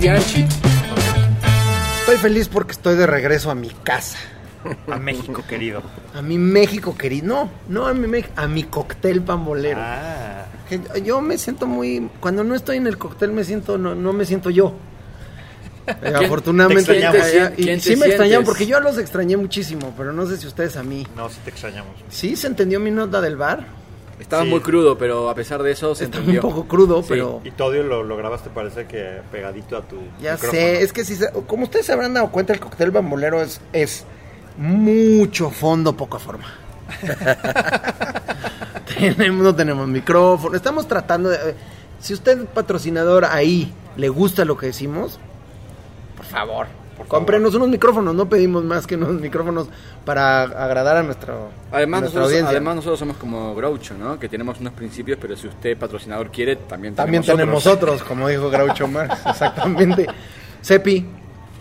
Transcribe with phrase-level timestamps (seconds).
[0.00, 0.46] Bianchi.
[2.00, 4.18] Estoy feliz porque estoy de regreso a mi casa.
[4.90, 5.82] A México, querido.
[6.14, 7.26] A mi México querido.
[7.26, 9.78] No, no a mi México, a mi cóctel pambolero.
[9.80, 10.46] Ah.
[11.04, 12.08] Yo me siento muy.
[12.20, 13.78] Cuando no estoy en el cóctel me siento.
[13.78, 14.74] No, no me siento yo.
[16.02, 16.92] Eh, afortunadamente.
[16.92, 17.32] te extrañamos?
[17.32, 18.46] ya- y ¿Quién te sí me extrañaron sientes?
[18.48, 21.04] porque yo los extrañé muchísimo, pero no sé si ustedes a mí.
[21.16, 21.92] No, sí te extrañamos.
[22.10, 23.66] Sí, se entendió mi nota del bar.
[24.20, 24.50] Estaba Sí.
[24.50, 27.06] muy crudo, pero a pesar de eso se Está un poco crudo, Sí.
[27.08, 27.40] pero.
[27.42, 29.96] Y todo lo, lo grabaste, parece que pegadito a tu.
[30.20, 30.52] Ya micrófono.
[30.52, 33.60] sé, es que si se- como ustedes se habrán dado cuenta, el cóctel bambolero es,
[33.72, 34.04] es
[34.58, 36.44] mucho fondo, poca forma.
[38.98, 41.54] tenemos, no tenemos micrófono, estamos tratando de...
[42.00, 45.18] Si usted, patrocinador, ahí le gusta lo que decimos,
[46.16, 46.66] por favor,
[47.00, 47.18] Por favor.
[47.20, 49.68] cómprenos unos micrófonos, no pedimos más que unos micrófonos
[50.04, 52.50] para agradar a, nuestro, Además a nuestra nosotros, audiencia.
[52.50, 54.18] además nosotros somos como Groucho, ¿no?
[54.18, 58.50] Que tenemos unos principios, pero si usted patrocinador quiere, también También tenemos otros, como dijo
[58.50, 60.06] Groucho Marx, exactamente.
[60.60, 61.06] Sepi,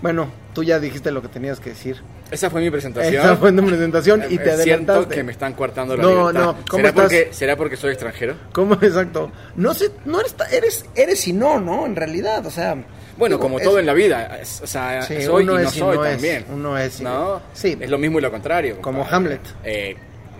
[0.01, 2.01] bueno, tú ya dijiste lo que tenías que decir.
[2.31, 3.15] Esa fue mi presentación.
[3.25, 5.15] Esa fue tu presentación y Eh, te Siento adelantaste.
[5.15, 6.41] que me están coartando la No, libertad.
[6.43, 7.03] no, ¿cómo ¿Será, estás?
[7.03, 8.35] porque, ¿Será porque soy extranjero?
[8.53, 9.31] ¿Cómo exacto?
[9.55, 11.85] No sé, no eres, eres, eres y no, ¿no?
[11.85, 12.75] En realidad, o sea.
[13.19, 15.55] Bueno, digo, como es- todo en la vida, es- o sea, Sí, soy uno y
[15.57, 16.45] no es y soy no es, también.
[16.51, 17.41] uno es y- ¿No?
[17.53, 17.77] sí.
[17.79, 18.81] Es lo mismo y lo contrario.
[18.81, 19.15] Como compadre.
[19.15, 19.41] Hamlet.
[19.63, 19.95] Eh,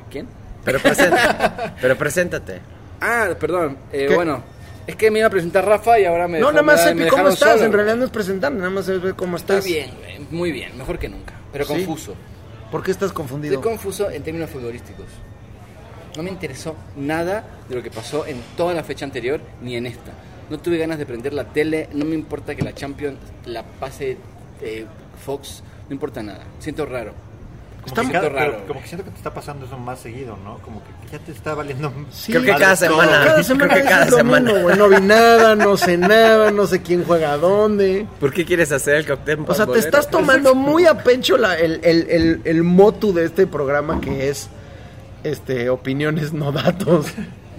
[0.09, 0.27] ¿Quién?
[0.65, 2.59] Pero, presenta- pero preséntate.
[3.01, 3.77] Ah, perdón.
[3.93, 4.15] Eh, ¿Qué?
[4.15, 4.43] bueno,
[4.87, 7.07] es que me iba a presentar Rafa y ahora me No, dejó- nada más, me-
[7.07, 7.51] ¿cómo estás?
[7.53, 7.65] solo.
[7.65, 9.65] en realidad no es presentar, nada más es ver cómo Está estás.
[9.65, 11.73] bien, güey, muy bien, mejor que nunca, pero Sí.
[11.73, 12.15] confuso.
[12.71, 13.55] ¿Por qué estás confundido?
[13.55, 15.05] Estoy confuso en términos futbolísticos.
[16.17, 19.85] No me interesó nada de lo que pasó en toda la fecha anterior ni en
[19.85, 20.11] esta.
[20.49, 24.17] No tuve ganas de prender la tele, no me importa que la Champions la pase
[24.61, 24.85] eh,
[25.25, 26.43] Fox, no importa nada.
[26.59, 27.13] Siento raro.
[27.81, 28.51] Como Está que, muy cada- raro.
[28.55, 30.57] pero como que siento que te está pasando eso más seguido, ¿no?
[30.57, 31.93] Como que ya te está valiendo.
[32.11, 33.23] Sí, Creo que cada semana.
[33.25, 34.53] Cada semana creo que cada semana.
[34.53, 34.69] mismo.
[34.75, 38.05] No vi nada, no sé nada, no sé quién juega a dónde.
[38.19, 39.39] ¿Por qué quieres hacer el cóctel?
[39.47, 43.25] O sea, te estás tomando muy a pecho la- el, el, el, el motu de
[43.25, 44.49] este programa que es
[45.23, 47.05] este opiniones, no datos.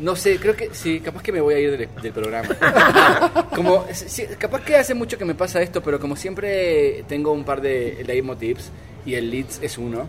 [0.01, 2.49] No sé, creo que sí, capaz que me voy a ir del, del programa.
[3.55, 7.45] como, sí, capaz que hace mucho que me pasa esto, pero como siempre tengo un
[7.45, 8.71] par de leitmotivs
[9.05, 10.07] y el leads es uno,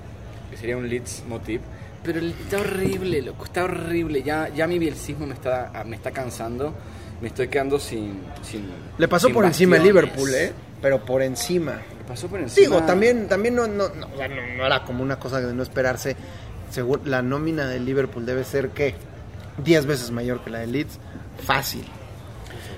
[0.49, 1.61] que sería un leads motiv.
[2.03, 4.23] Pero el- está horrible, loco, está horrible.
[4.23, 6.73] Ya, ya mi bielcismo me está, me está cansando.
[7.21, 8.19] Me estoy quedando sin.
[8.41, 9.83] sin Le pasó sin por encima el.
[9.83, 10.51] Liverpool, ¿eh?
[10.81, 11.73] Pero por encima.
[11.73, 12.65] Le pasó por encima.
[12.67, 14.07] Digo, también, también no, no, no,
[14.65, 16.15] era como una cosa de no esperarse.
[16.71, 18.95] Seguro, la nómina del Liverpool debe ser, ¿qué?
[19.57, 20.99] 10 veces mayor que la de Leeds.
[21.45, 21.85] Fácil.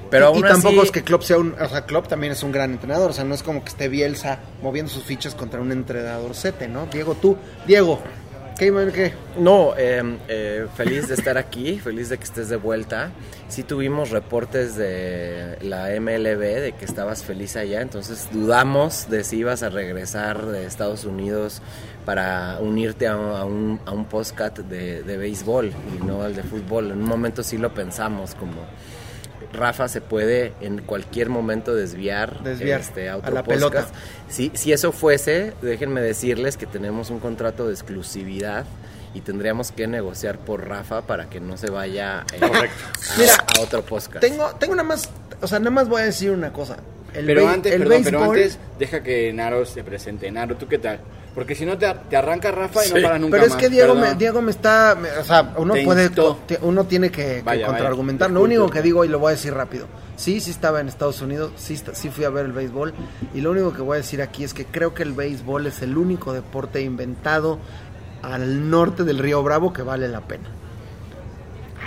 [0.09, 1.55] Pero y, tampoco así- es que Klopp sea un...
[1.59, 3.09] O sea, Klopp también es un gran entrenador.
[3.09, 6.67] O sea, no es como que esté Bielsa moviendo sus fichas contra un entrenador sete,
[6.67, 6.85] ¿no?
[6.85, 7.35] Diego, tú.
[7.65, 7.99] Diego,
[8.59, 8.71] ¿qué?
[8.71, 9.13] man, qué?
[9.39, 13.11] No, eh, eh, feliz de estar aquí, feliz de que estés de vuelta.
[13.47, 19.37] Sí tuvimos reportes de la MLB de que estabas feliz allá, entonces dudamos de si
[19.37, 21.61] ibas a regresar de Estados Unidos
[22.05, 25.67] para unirte a, a un, a un podcast de, de béisbol
[25.99, 26.91] y no al de fútbol.
[26.91, 28.61] En un momento sí lo pensamos como...
[29.51, 33.59] Rafa se puede en cualquier momento desviar, Desviar este, a, a otro la podcast.
[33.69, 33.87] pelota.
[34.27, 38.65] Si, si eso fuese, déjenme decirles que tenemos un contrato de exclusividad
[39.13, 42.83] y tendríamos que negociar por Rafa para que no se vaya eh, Correcto.
[42.83, 44.21] a, Mira, a otro podcast.
[44.21, 45.07] Tengo, tengo nada más...
[45.39, 46.77] O sea, nada más voy a decir una cosa.
[47.13, 50.31] El Pero antes, el perdón, pero antes, deja que Naro se presente.
[50.31, 50.99] Naro, ¿tú qué tal?
[51.35, 53.59] Porque si no te, te arranca Rafa y no Sí, paras nunca Pero es más.
[53.61, 54.13] que Diego me.
[54.15, 57.65] Diego me está, me- o sea, uno Te puede, te- uno tiene que, que Vaya,
[57.67, 58.29] contraargumentar.
[58.29, 58.33] vaya.
[58.39, 59.87] Lo único que digo y lo voy a decir rápido.
[60.15, 62.93] Sí, sí estaba en Estados Unidos, sí, está- sí fui a ver el béisbol
[63.33, 65.81] y lo único que voy a decir aquí es que creo que el béisbol es
[65.81, 67.57] el único deporte inventado
[68.21, 70.49] al norte del río Bravo que vale la pena.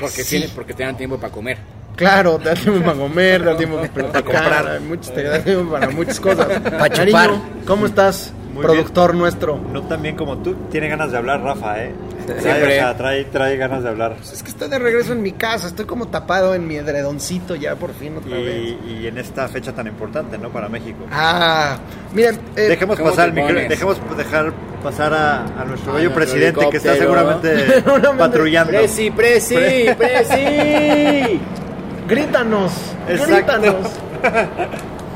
[0.01, 0.39] Porque, Sí.
[0.39, 1.59] tiene, porque te dan tiempo para comer.
[1.97, 5.73] Claro, te da tiempo para comer, te da tiempo para comprar, muchos- te da tiempo
[5.73, 6.47] para muchas cosas.
[6.47, 7.31] Para chupar.
[7.67, 8.33] ¿cómo estás?
[8.53, 9.59] Muy productor nuestro.
[9.73, 10.55] No tan bien como tú.
[10.71, 11.93] Tiene ganas de hablar, Rafa, ¿eh?
[12.27, 12.67] Trae, Siempre.
[12.67, 14.17] o sea, trae, trae ganas de hablar.
[14.33, 17.77] Es que estoy de regreso en mi casa, estoy como tapado en mi edredoncito ya
[17.77, 18.75] por fin otra vez.
[18.89, 20.49] Y, y en esta fecha tan importante, ¿no?
[20.51, 21.05] Para México.
[21.13, 21.77] Ah,
[22.15, 26.69] miren, eh, Dejemos ¿cómo pasar el micro- dejemos dejar pasar a, a nuestro bello presidente
[26.71, 27.83] que está Seguramente.
[28.19, 28.71] patrullando.
[28.73, 29.55] Presi, presi,
[29.97, 31.41] presi.
[32.09, 32.73] grítanos,
[33.09, 33.35] Exacto.
[33.35, 33.91] grítanos.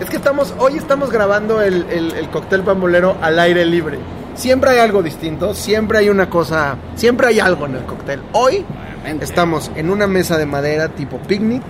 [0.00, 3.98] Es que estamos, hoy estamos grabando el, el, el cóctel pambolero al aire libre.
[4.34, 8.22] Siempre hay algo distinto, siempre hay una cosa, siempre hay algo en el cóctel.
[8.32, 8.64] Hoy
[9.02, 9.25] Obviamente.
[9.25, 11.62] estamos en una mesa de madera tipo picnic,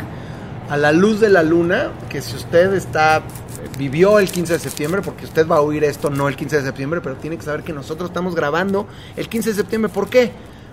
[0.69, 3.23] a la luz de la luna, que si usted está
[3.77, 6.63] vivió el 15 de septiembre, porque usted va a oír esto no el 15 de
[6.63, 8.87] septiembre, pero tiene que saber que nosotros estamos grabando
[9.17, 9.91] el 15 de septiembre.
[9.93, 10.31] ¿Por qué?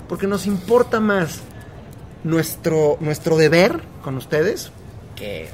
[0.08, 1.40] Porque nos importa más
[2.24, 4.72] nuestro, nuestro deber con ustedes
[5.16, 5.48] que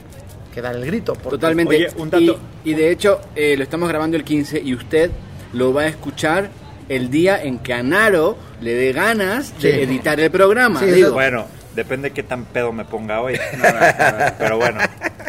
[0.53, 1.13] que dar el grito.
[1.13, 1.75] porque- Totalmente.
[1.75, 2.39] Oye, un dato.
[2.63, 5.09] Y, y de hecho, eh, lo estamos grabando el 15 y usted
[5.51, 6.51] lo va a escuchar
[6.89, 10.79] el día en que a Naro le dé ganas de editar el programa.
[10.79, 11.45] Sí, Digo, Bueno,
[11.75, 13.33] depende qué tan pedo me ponga hoy.
[13.57, 14.79] No, no, no, pero bueno,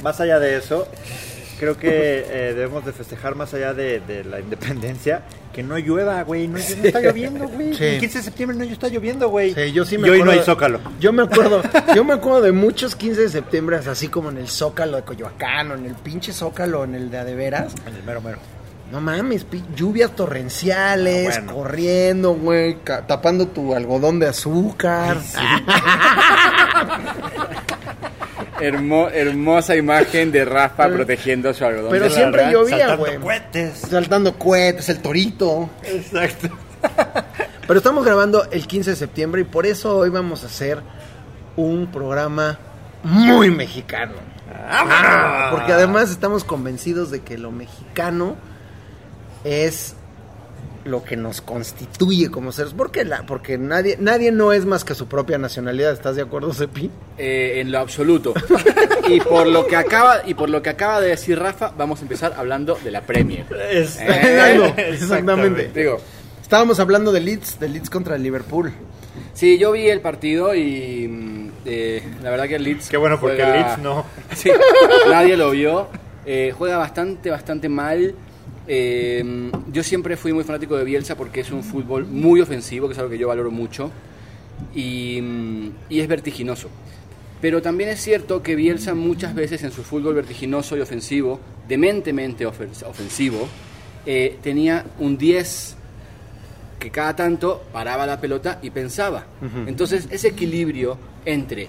[0.03, 0.87] más allá de eso,
[1.59, 5.23] creo que eh, debemos de festejar más allá de, de la independencia,
[5.53, 6.47] que no llueva, güey.
[6.49, 7.75] No, no está lloviendo, güey.
[7.75, 7.85] Sí.
[7.85, 9.55] El 15 de septiembre no está lloviendo, güey.
[9.55, 10.81] Sí, yo sí me y hoy no acuerdo- hay zócalo.
[11.01, 11.63] Yo me acuerdo,
[11.95, 15.71] yo me acuerdo de muchos 15 de septiembre, así como en el Zócalo de Coyoacán,
[15.71, 17.73] o en el pinche Zócalo, en el de Adeveras.
[17.87, 18.39] En el mero mero.
[18.93, 21.55] No mames, lluvias torrenciales, Ah, bueno.
[21.55, 25.17] corriendo, güey, tapando tu algodón de azúcar.
[28.61, 31.91] hermo- hermosa imagen de Rafa protegiendo su algodón.
[31.91, 32.53] Pero siempre verdad.
[32.53, 33.19] llovía, Saltando güey.
[33.19, 33.79] cohetes.
[33.79, 35.71] Saltando cohetes, el torito.
[35.83, 36.49] Exacto.
[37.67, 40.81] Pero estamos grabando el 15 de septiembre y por eso hoy vamos a hacer
[41.57, 42.59] un programa
[43.03, 44.13] muy mexicano.
[44.67, 48.37] Ah, porque además estamos convencidos de que lo mexicano
[49.45, 49.95] es
[50.85, 52.75] lo que nos constituye como seres.
[52.77, 55.93] Porque, la, porque nadie, nadie no es más que su propia nacionalidad.
[55.93, 56.91] ¿Estás de acuerdo, Sepi?
[57.19, 58.35] Eh, en lo absoluto.
[59.09, 62.03] y por lo que acaba y por lo que acaba de decir Rafa, vamos a
[62.03, 63.47] empezar hablando de la Premier.
[63.71, 65.71] Es- Eh, Exactamente.
[65.75, 65.99] Digo,
[66.43, 68.71] Estábamos hablando de Leeds, de Leeds contra el Liverpool.
[69.33, 73.19] sí, yo vi el partido y mm, eh, la verdad que el Leeds Qué bueno,
[73.19, 74.05] porque juega- el Leeds no.
[74.37, 74.51] Sí,
[75.09, 75.89] nadie lo vio.
[76.27, 78.15] Eh, juega bastante, bastante mal.
[78.67, 82.93] Eh, yo siempre fui muy fanático de Bielsa porque es un fútbol muy ofensivo, que
[82.95, 83.91] es algo que yo valoro mucho.
[84.75, 86.69] Y, mm, y es vertiginoso.
[87.41, 92.47] Pero también es cierto que Bielsa muchas veces en su fútbol vertiginoso y ofensivo, dementemente
[92.47, 93.47] ofen- ofensivo,
[94.07, 95.77] eh, tenía un 10
[96.79, 99.27] que cada tanto paraba la pelota y pensaba.
[99.67, 101.69] Entonces ese equilibrio entre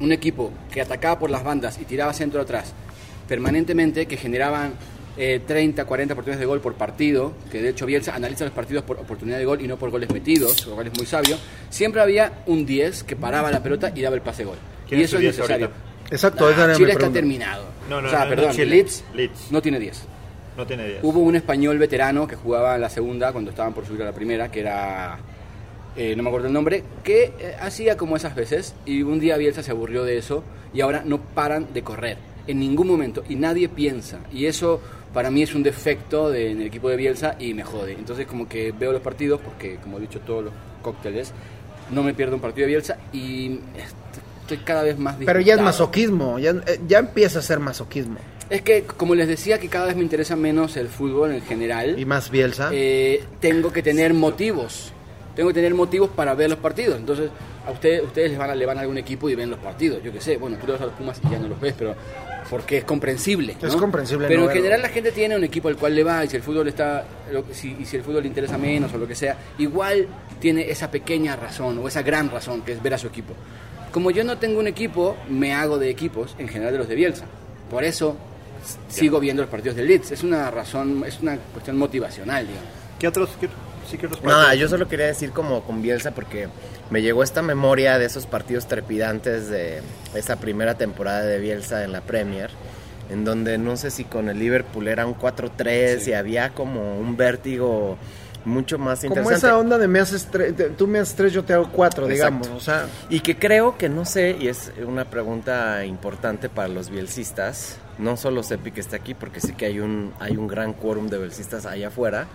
[0.00, 2.72] un equipo que atacaba por las bandas y tiraba centro atrás
[3.28, 4.72] permanentemente, que generaban
[5.16, 8.84] eh, 30, 40 oportunidades de gol por partido, que de hecho Bielsa analiza los partidos
[8.84, 11.36] por oportunidad de gol y no por goles metidos, lo cual es muy sabio,
[11.70, 14.56] siempre había un 10 que paraba la pelota y daba el pase gol.
[14.88, 15.66] ¿Quién Y eso es 10 necesario.
[15.66, 16.14] ahorita?
[16.14, 17.64] Exacto, Ah, esa era mi Chile está terminado.
[17.88, 18.66] No, no, o sea, no, no, perdón, Chile.
[18.66, 19.50] Leeds, Leeds.
[19.50, 20.02] no tiene 10.
[20.56, 20.98] No tiene 10.
[21.02, 24.12] Hubo un español veterano que jugaba en la segunda cuando estaban por subir a la
[24.12, 25.18] primera, que era,
[25.96, 29.36] eh, no me acuerdo el nombre, que eh, hacía como esas veces y un día
[29.36, 33.36] Bielsa se aburrió de eso y ahora no paran de correr en ningún momento y
[33.36, 34.80] nadie piensa y eso
[35.14, 37.92] para mí es un defecto de- en el equipo de Bielsa y me jode.
[37.92, 40.52] Entonces como que veo los partidos porque como he dicho todos los
[40.82, 41.32] cócteles,
[41.90, 43.94] no me pierdo un partido de Bielsa y est-
[44.42, 45.64] estoy cada vez más Pero ya es disgustado.
[45.64, 48.16] masoquismo, ya, eh, ya empieza a ser masoquismo.
[48.50, 51.98] Es que como les decía que cada vez me interesa menos el fútbol en general.
[51.98, 52.68] Y más Bielsa.
[52.72, 54.92] eh, tengo que tener motivos.
[55.34, 56.96] Tengo que tener motivos para ver los partidos.
[56.98, 57.30] Entonces,
[57.66, 60.02] a ustedes, ustedes les van a, le van a algún equipo y ven los partidos.
[60.02, 61.74] Yo qué sé, bueno, tú le vas a los Pumas y ya no los ves,
[61.76, 61.94] pero
[62.50, 63.56] porque es comprensible.
[63.60, 63.68] ¿no?
[63.68, 64.62] Es comprensible Pero no en verlo.
[64.62, 67.04] general la gente tiene un equipo al cual le va y si el fútbol está,
[67.32, 70.06] lo- si, y si el fútbol le interesa menos o lo que sea, igual
[70.40, 73.34] tiene esa pequeña razón o esa gran razón que es ver a su equipo.
[73.92, 76.94] Como yo no tengo un equipo, me hago de equipos, en general de los de
[76.96, 77.24] Bielsa.
[77.70, 78.16] Por eso
[78.88, 80.10] sigo viendo los partidos del Leeds.
[80.12, 82.68] Es una razón, es una cuestión motivacional, digamos.
[82.98, 83.30] ¿Qué otros?
[83.40, 83.48] Qué,
[83.86, 84.60] sí, otros Nada, partidos?
[84.60, 86.48] yo solo quería decir como con Bielsa porque
[86.90, 89.80] me llegó esta memoria de esos partidos trepidantes de
[90.14, 92.50] esa primera temporada de Bielsa en la Premier,
[93.10, 96.10] en donde no sé si con el Liverpool era un 4-3 Sí.
[96.10, 97.96] y había como un vértigo
[98.46, 99.46] mucho más Como interesante.
[99.46, 100.28] esa onda de me haces
[100.76, 102.46] tú me haces tres, yo te hago cuatro, digamos.
[102.46, 102.56] Exacto.
[102.58, 106.90] O sea, Y que creo que no sé, y es una pregunta importante para los
[106.90, 110.74] bielcistas, no solo Sepi que está aquí, porque sé que hay un, hay un gran
[110.74, 112.26] quórum de bielcistas allá afuera,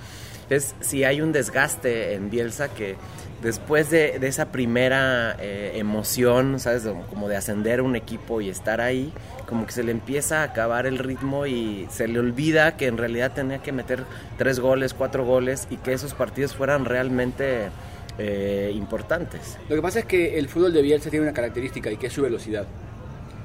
[0.49, 2.95] es si hay un desgaste en Bielsa que
[3.41, 6.83] después de, de esa primera eh, emoción, ¿sabes?
[7.09, 9.13] Como de ascender un equipo y estar ahí,
[9.47, 12.97] como que se le empieza a acabar el ritmo y se le olvida que en
[12.97, 14.03] realidad tenía que meter
[14.37, 17.69] tres goles, cuatro goles y que esos partidos fueran realmente
[18.17, 19.57] eh, importantes.
[19.69, 22.13] Lo que pasa es que el fútbol de Bielsa tiene una característica y que es
[22.13, 22.65] su velocidad.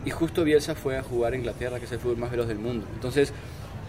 [0.05, 2.59] Y justo Bielsa fue a jugar a Inglaterra, que es el fútbol más veloz del
[2.59, 2.87] mundo.
[2.95, 3.33] Entonces,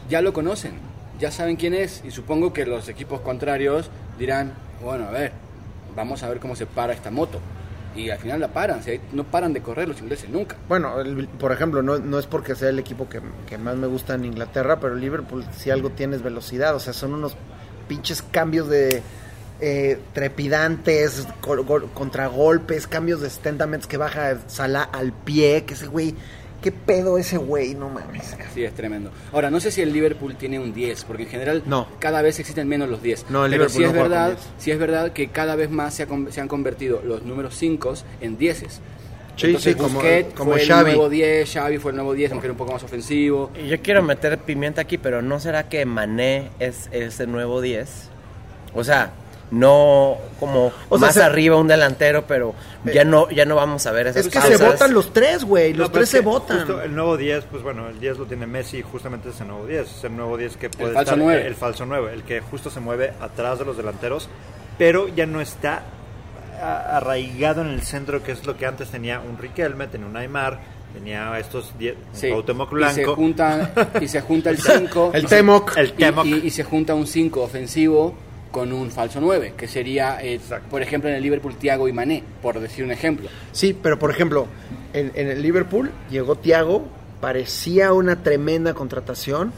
[0.07, 0.73] ya lo conocen,
[1.19, 2.01] ya saben quién es.
[2.05, 4.53] Y supongo que los equipos contrarios dirán,
[4.83, 5.31] bueno, a ver,
[5.95, 7.39] vamos a ver cómo se para esta moto.
[7.95, 8.81] Y al final la paran,
[9.13, 10.57] no paran de correr los ingleses nunca.
[10.67, 13.21] bueno, el- por ejemplo, no, no es porque sea el equipo que,
[13.57, 16.75] más me gusta en Inglaterra, pero Liverpool si algo tiene es velocidad.
[16.75, 17.37] O sea, son unos
[17.87, 19.01] pinches cambios de
[19.61, 21.25] eh, trepidantes,
[21.93, 26.15] contragolpes, cambios de stentamente que baja Salah al pie, que ese güey,
[26.65, 28.35] qué pedo ese güey, no mames.
[28.55, 29.11] Sí, es tremendo.
[29.31, 31.87] Ahora, no sé si el Liverpool tiene un 10, porque en general No.
[31.99, 33.27] cada vez existen menos los 10.
[33.29, 34.39] No, el Pero Liverpool sí no es verdad, 10.
[34.57, 37.53] sí es verdad que cada vez más se, ha con- se han convertido los números
[37.55, 38.57] 5 en 10.
[38.57, 40.61] Sí, Entonces sí, como- fue Xavi.
[40.61, 43.51] el nuevo 10, Xavi fue el nuevo 10, aunque era un poco más ofensivo.
[43.63, 48.09] Y Yo quiero meter pimienta aquí, pero ¿no será que Mané es ese nuevo 10?
[48.73, 49.11] O sea,
[49.59, 53.85] no como O sea, más se- arriba un delantero, pero ya no ya no vamos
[53.85, 54.57] a ver esas Es que pausas.
[54.59, 55.73] se votan los tres, güey.
[55.73, 56.57] Los No, tres es se votan.
[56.59, 59.65] justo el nuevo 10, pues bueno, el 10 lo tiene Messi, justamente es el nuevo
[59.65, 59.89] 10.
[59.97, 61.17] Es el nuevo 10 que puede falso estar.
[61.17, 61.47] nueve.
[61.47, 64.29] El falso 9, el que justo se mueve atrás de los delanteros,
[64.77, 65.83] pero ya no está
[66.61, 70.59] arraigado en el centro, que es lo que antes tenía un Riquelme, tenía un Aymar,
[70.93, 72.29] tenía estos 10, un Sí.
[72.29, 73.15] Cuauhtémoc y se Blanco.
[73.15, 73.71] junta
[74.01, 75.77] y se junta el 5 El Temoc.
[75.77, 76.25] El y, Temoc.
[76.25, 78.15] y- y se junta un 5 ofensivo
[78.55, 80.39] con un falso 9, que sería, eh,
[80.71, 83.27] por ejemplo, en el Liverpool, Thiago y Mané, por decir un ejemplo.
[83.51, 84.47] Sí, pero por ejemplo,
[84.93, 86.85] en, en el Liverpool llegó Thiago,
[87.19, 89.51] parecía una tremenda contratación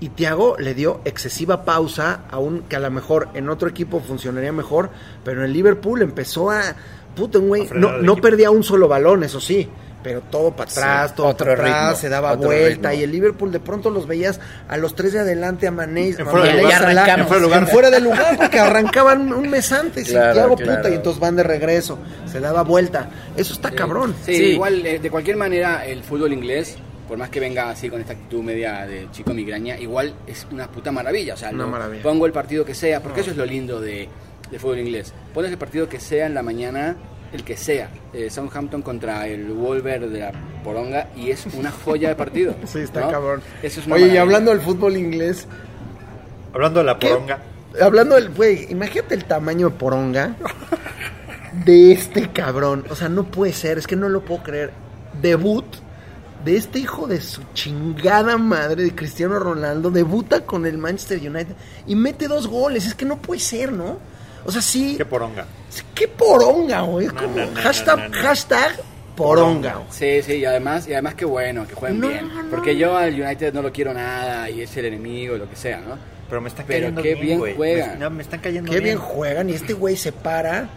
[0.00, 4.00] y Thiago le dio excesiva pausa a un que a lo mejor en otro equipo
[4.00, 4.88] funcionaría mejor,
[5.26, 6.74] pero en el Liverpool empezó a
[7.14, 9.68] puta, un güey, no, no perdía un solo balón, eso sí.
[10.02, 12.90] Pero todo para atrás, Sí, todo otro para atrás, ritmo, se daba vuelta.
[12.90, 13.00] ritmo.
[13.00, 14.38] Y el Liverpool de pronto los veías
[14.68, 17.58] a los tres de adelante, a Mané, En fuera de lugar, en fuera de lugar.
[17.62, 20.08] en fuera de lugar, porque arrancaban un mes antes.
[20.08, 20.76] Claro, y claro.
[20.76, 21.98] puta, y entonces van de regreso.
[22.30, 23.10] Se daba vuelta.
[23.36, 24.14] Eso está cabrón.
[24.24, 24.42] Sí, Sí.
[24.52, 26.76] igual, eh, de cualquier manera, el fútbol inglés,
[27.08, 30.68] por más que venga así con esta actitud media de chico migraña, igual es una
[30.70, 31.34] puta maravilla.
[31.34, 32.02] O sea, Una lo- maravilla.
[32.04, 34.08] pongo el partido que sea, porque eso es lo lindo de,
[34.50, 35.12] de fútbol inglés.
[35.34, 36.96] Pones el partido que sea en la mañana,
[37.32, 37.90] el que sea.
[38.12, 40.32] Eh, Southampton contra el Wolver de la
[40.64, 42.54] Poronga, y es una joya de partido.
[42.66, 43.10] Sí, está ¿no?
[43.10, 43.42] cabrón.
[43.62, 45.46] Eso es una Oye, y hablando del fútbol inglés,
[46.54, 47.08] Hablando de la ¿Qué?
[47.08, 47.38] poronga.
[47.80, 50.34] hablando del, güey, imagínate el tamaño de poronga
[51.64, 52.84] de este cabrón.
[52.90, 54.72] O sea, no puede ser, es que no lo puedo creer.
[55.20, 55.64] Debut
[56.44, 61.54] de este hijo de su chingada madre de Cristiano Ronaldo, debuta con el Manchester United
[61.86, 62.86] y mete dos goles.
[62.86, 63.98] Es que no puede ser, ¿no?
[64.44, 64.94] O sea, sí.
[64.96, 65.46] Qué poronga.
[65.94, 67.06] Qué poronga, güey.
[67.06, 68.22] Es No, como no, no, hashtag, no, no.
[68.22, 68.80] hashtag
[69.16, 69.74] poronga.
[69.74, 69.86] güey.
[69.90, 72.28] Sí, sí, y además, y además que bueno, que jueguen No, bien.
[72.28, 72.50] no.
[72.50, 75.80] Porque yo al United no lo quiero nada y es el enemigo, lo que sea,
[75.80, 75.96] ¿no?
[76.28, 77.56] Pero me están Pero cayendo qué bien, bien güey.
[77.56, 77.90] juegan.
[77.94, 80.68] Me, no, me están cayendo Qué bien juegan y este güey se para,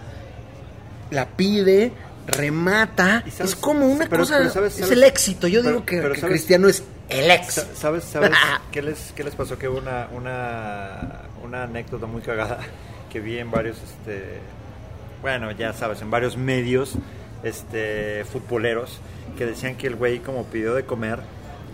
[1.12, 1.92] la pide,
[2.28, 3.24] remata.
[3.28, 5.48] Y sabes- es como una pero- cosa, pero sabes- es el éxito.
[5.48, 7.68] Yo pero- digo que, pero que sabes- Cristiano es el ex.
[7.76, 8.32] ¿Sabes, sabes
[8.72, 9.58] qué, les, qué les pasó?
[9.58, 12.60] Que hubo una, una, una anécdota muy cagada
[13.12, 14.40] que vi en varios, este,
[15.22, 16.96] bueno, ya sabes, en varios medios
[17.44, 19.00] este, futboleros
[19.38, 21.20] que decían que el güey como pidió de comer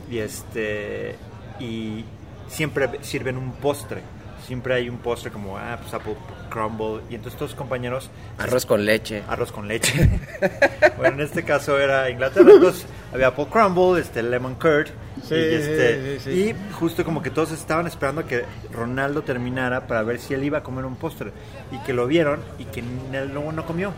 [0.10, 1.16] y este
[1.60, 2.06] y
[2.48, 4.02] siempre sirven un postre.
[4.46, 6.16] Siempre hay un postre como, ah, pues apple
[6.50, 7.02] crumble.
[7.10, 9.24] Y entonces todos compañeros Arroz con leche.
[9.28, 10.10] arroz con leche.
[10.98, 14.88] bueno, en este caso era Inglaterra, entonces había apple crumble, este lemon curd.
[15.28, 16.30] Sí, y, este, sí, sí.
[16.50, 20.60] y justo como que todos estaban esperando que Ronaldo terminara para ver si él iba
[20.60, 21.32] a comer un postre.
[21.72, 23.92] Y que lo vieron y que él luego no comió.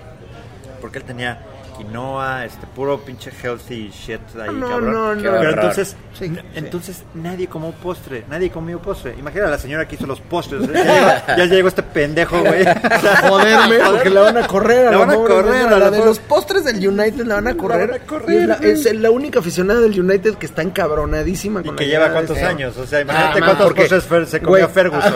[0.81, 1.39] Porque él tenía
[1.83, 4.91] quinoa, este puro pinche healthy shit ahí, No, cabrón.
[4.91, 5.21] no, no.
[5.21, 6.48] Pero entonces, Sí, n- sí.
[6.55, 9.15] entonces nadie comió postre, nadie comió postre.
[9.17, 10.62] Imagina a la señora que hizo los postres.
[10.74, 12.65] Ya llegó, ya llegó este pendejo, güey.
[13.29, 14.88] Joderme, porque la van a correr.
[14.88, 17.36] A La la van a correr, a la la de los postres del United la
[17.36, 17.89] van a correr.
[17.91, 18.55] van a correr, Y es, la,
[18.91, 22.38] es la única aficionada del United que está encabronadísima Y con que la lleva cuántos
[22.39, 22.75] años.
[22.77, 25.13] O sea, imagínate Ah, cuántos porque- postres se comió Ferguson.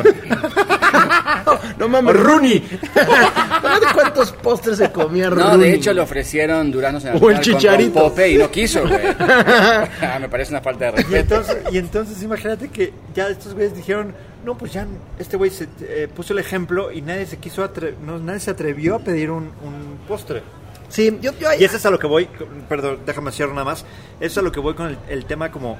[1.77, 2.63] no mames, Rooney.
[2.93, 5.69] ¿Sabes cuántos postres se comía No, Rooney?
[5.71, 7.93] de hecho le ofrecieron duranos en O el Arsenal con Chicharito.
[7.99, 8.99] Pope y no quiso, güey.
[9.19, 11.35] Ah, Me parece una falta de Y respeto.
[11.35, 14.13] entonces, y entonces imagínate que ya estos güeyes dijeron,
[14.45, 14.85] no, pues ya
[15.19, 18.51] este güey se eh, puso el ejemplo y nadie se quiso atre- no, nadie se
[18.51, 20.43] atrevió a pedir un, un postre.
[20.89, 22.27] Sí, yo, yo Y eso es a lo que voy,
[22.69, 23.79] perdón, déjame cierro nada más.
[24.19, 25.77] Eso es a lo que voy con el, el tema como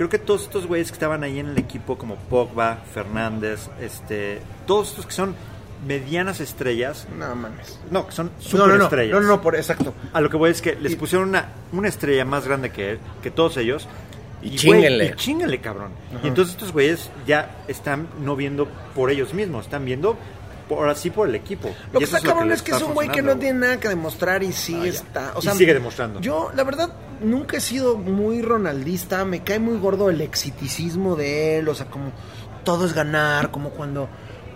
[0.00, 4.40] creo que todos estos güeyes que estaban ahí en el equipo como Pogba, Fernández, este,
[4.66, 5.34] todos estos que son
[5.86, 7.78] medianas estrellas, No mames.
[7.90, 9.12] no, que son super no, no, estrellas.
[9.12, 9.92] no, no, no, por exacto.
[10.14, 12.98] A lo que voy es que les pusieron una, una estrella más grande que él,
[13.22, 13.88] que todos ellos.
[14.40, 15.04] Y chínguenle.
[15.08, 15.90] y chínguenle, cabrón.
[16.24, 20.16] Y entonces estos güeyes ya están no viendo por ellos mismos, están viendo
[20.66, 21.68] por así por el equipo.
[21.92, 23.78] Lo Y que está lo cabrón es que es un güey que no tiene nada
[23.78, 25.32] que demostrar y sí Ah, está.
[25.34, 26.20] O Y sigue demostrando.
[26.22, 26.90] Yo, la verdad,
[27.20, 29.24] nunca he sido muy ronaldista.
[29.24, 31.68] Me cae muy gordo el exiticismo de él.
[31.68, 32.12] O sea, como
[32.64, 34.08] todo es ganar, como cuando.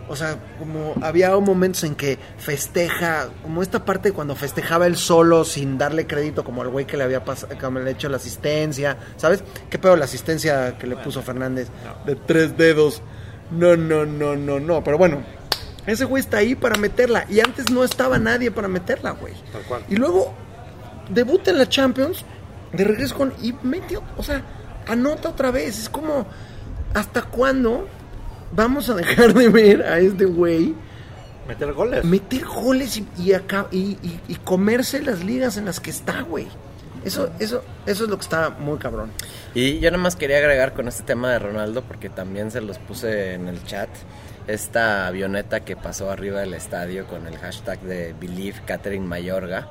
[0.07, 5.47] O sea, como había momentos en que festeja, como esta parte cuando festejaba él solo
[5.47, 9.43] sin darle crédito como al güey que le había que le hecho la asistencia, ¿sabes?
[9.71, 11.69] ¿Qué pedo la asistencia que le puso Fernández?
[12.05, 13.03] De tres dedos.
[13.51, 14.85] No, no, no, no, no.
[14.85, 15.23] Pero bueno,
[15.87, 17.27] ese güey está ahí para meterla.
[17.31, 19.33] Y antes no estaba nadie para meterla, güey.
[19.53, 19.85] Tal cual.
[19.89, 20.35] Y luego
[21.11, 22.25] debuta en la Champions,
[22.77, 23.33] de regreso con.
[23.43, 24.43] Y metió, o sea,
[24.87, 25.79] anota otra vez.
[25.79, 26.27] Es como,
[26.95, 27.89] ¿hasta cuándo
[28.53, 30.75] vamos a dejar de ver a este güey
[31.49, 32.05] Meter goles.
[32.05, 36.23] meter goles y, y, acá- y- y- y comerse las ligas en las que está,
[36.23, 36.47] güey.
[37.05, 39.11] Eso, eso, eso es lo que está muy cabrón.
[39.55, 42.79] Y yo nada más quería agregar con este tema de Ronaldo, porque también se los
[42.79, 43.91] puse en el chat,
[44.47, 49.69] esta avioneta que pasó arriba del estadio con el hashtag de Believe Catherine Mayorga,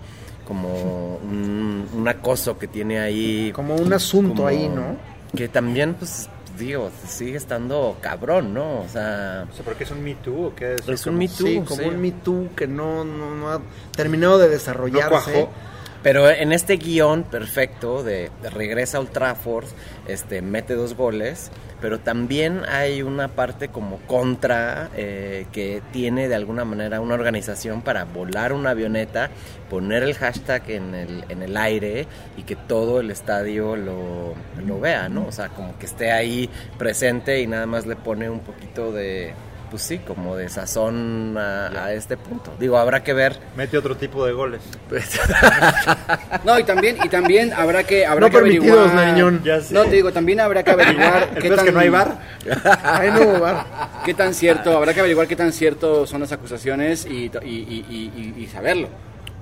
[0.48, 3.52] como un, un acoso que tiene ahí.
[3.54, 4.96] Como un asunto como- ahí, ¿no?
[5.36, 8.82] Que también, pues, digo, sigue estando cabrón, ¿no?
[8.82, 10.88] O sea, O sea, ¿por qué es un Me Too o qué es?
[10.88, 11.88] Es un Me Too, sí, como sí.
[11.90, 13.60] un Me Too que no, no, no ha
[13.96, 15.42] terminado de desarrollarse.
[15.44, 15.73] No.
[16.03, 19.67] Pero en este guion perfecto de, regresa a Trafford,
[20.05, 26.36] este, mete dos goles, pero también hay una parte como contra eh, que tiene de
[26.36, 29.29] alguna manera una organización para volar una avioneta,
[29.69, 32.05] poner el hashtag en el, en el aire
[32.36, 34.33] y que todo el estadio lo,
[34.65, 35.27] lo vea, ¿no?
[35.27, 39.33] O sea, como que esté ahí presente y nada más le pone un poquito de,
[39.74, 42.53] pues sí, como de sazón a, a este punto.
[42.60, 44.62] Digo, habrá que ver Mete otro tipo de goles.
[46.46, 48.96] No, y también, y también habrá que, habrá No que permitidos, averiguar.
[49.08, 49.42] Nariñón.
[49.44, 49.74] Ya sé.
[49.74, 52.18] No, te digo, también habrá que averiguar El peor es que no hay bar.
[52.46, 53.65] No
[54.06, 57.86] qué tan cierto, habrá que averiguar qué tan cierto son las acusaciones y, y, y-
[57.89, 58.89] y- y- y saberlo.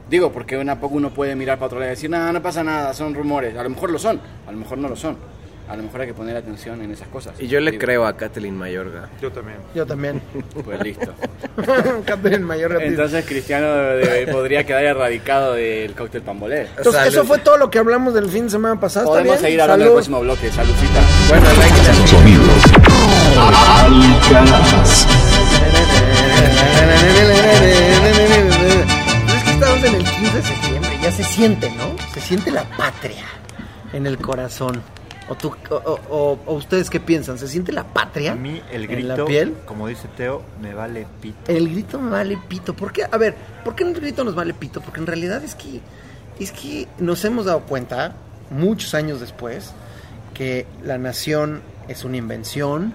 [0.09, 2.63] Digo, porque una poco uno puede mirar para otro lado y decir, nada, no pasa
[2.63, 3.57] nada, son rumores.
[3.57, 5.17] A lo mejor lo son, a lo mejor no lo son.
[5.71, 7.33] A lo mejor hay que poner atención en esas cosas.
[7.39, 9.07] Y yo le Digo, creo a Kathleen Mayorga.
[9.21, 9.57] Yo también.
[9.73, 10.21] Yo también.
[10.65, 11.13] Pues listo.
[12.05, 12.89] Catherine Mayor Ortiz.
[12.89, 16.63] Entonces Cristiano de- podría quedar erradicado del cóctel pambolé.
[16.75, 17.07] Entonces, Salud.
[17.13, 19.05] eso fue todo lo que hablamos del fin de semana pasado.
[19.05, 20.51] ¿está Podemos seguir hablando del próximo bloque.
[20.51, 20.99] Saludcita.
[21.29, 21.47] Bueno.
[23.39, 25.07] Alcaraz.
[29.23, 31.95] Pero es que estamos en el 15 de septiembre, ya se siente, ¿no?
[32.13, 33.23] Se siente la patria
[33.93, 34.81] en el corazón.
[35.31, 37.37] ¿O, tú, o, o- o- o ustedes qué piensan?
[37.37, 39.55] ¿Se siente la patria A mí el en grito, la piel?
[39.65, 41.49] como dice Teo, me vale pito.
[41.49, 42.73] El grito me vale pito.
[42.75, 43.03] ¿Por qué?
[43.09, 44.81] A ver, ¿por qué el grito nos vale pito?
[44.81, 45.79] Porque en realidad es que,
[46.37, 48.13] es que nos hemos dado cuenta,
[48.49, 49.71] muchos años después,
[50.33, 52.93] que la nación es una invención,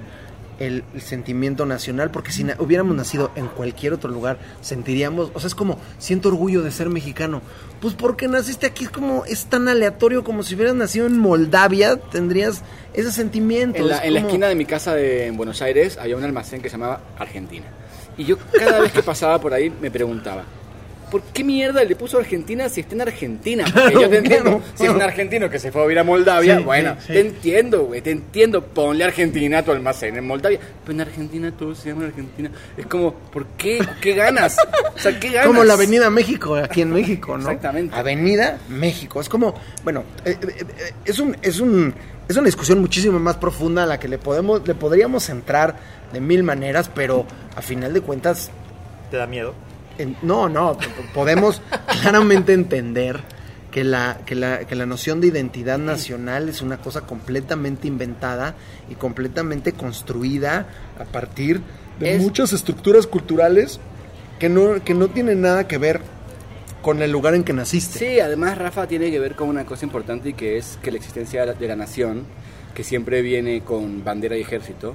[0.58, 5.40] el, el sentimiento nacional, porque si na- hubiéramos nacido en cualquier otro lugar, sentiríamos, o
[5.40, 7.42] sea, es como, siento orgullo de ser mexicano.
[7.80, 11.96] Pues porque naciste aquí, es como, es tan aleatorio como si hubieras nacido en Moldavia,
[11.96, 12.62] tendrías
[12.94, 13.78] ese sentimiento.
[13.78, 16.70] En la, en esquina de mi casa de, en Buenos Aires había un almacén que
[16.70, 17.66] se llamaba Argentina.
[18.16, 20.44] Y yo cada vez que pasaba por ahí me preguntaba,
[21.10, 23.64] ¿por qué mierda le puso Argentina si está en Argentina?
[23.92, 24.62] Yo te entiendo, claro.
[24.74, 27.12] si es un argentino que se fue a vivir a Moldavia, Sí, bueno, sí, sí.
[27.12, 30.58] te entiendo, güey, te entiendo, ponle Argentina a tu almacén en Moldavia.
[30.84, 32.50] Pero en Argentina todo se llama Argentina.
[32.76, 33.80] Es como, ¿por qué?
[34.00, 34.56] ¿Qué ganas?
[34.94, 35.46] O sea, ¿qué ganas?
[35.46, 37.50] Como la Avenida México, aquí en México, ¿no?
[37.50, 37.94] Exactamente.
[37.94, 39.20] Avenida México.
[39.20, 41.94] Es como, bueno, eh, eh, eh, es un, es un,
[42.28, 45.76] es una discusión muchísimo más profunda a la que le podemos, le podríamos entrar
[46.12, 48.50] de mil maneras, pero a final de cuentas,
[49.10, 49.54] ¿Te da miedo?
[50.22, 50.76] No, no,
[51.14, 51.62] podemos
[52.02, 53.20] claramente entender
[53.70, 58.54] que la, que, la, que la noción de identidad nacional es una cosa completamente inventada
[58.90, 60.66] y completamente construida
[60.98, 61.60] a partir
[62.00, 63.78] de Es- muchas estructuras culturales
[64.38, 66.00] que no, que no tienen nada que ver
[66.82, 67.98] con el lugar en que naciste.
[67.98, 70.98] Sí, además Rafa tiene que ver con una cosa importante y que es que la
[70.98, 72.22] existencia de la, de la nación,
[72.74, 74.94] que siempre viene con bandera y ejército,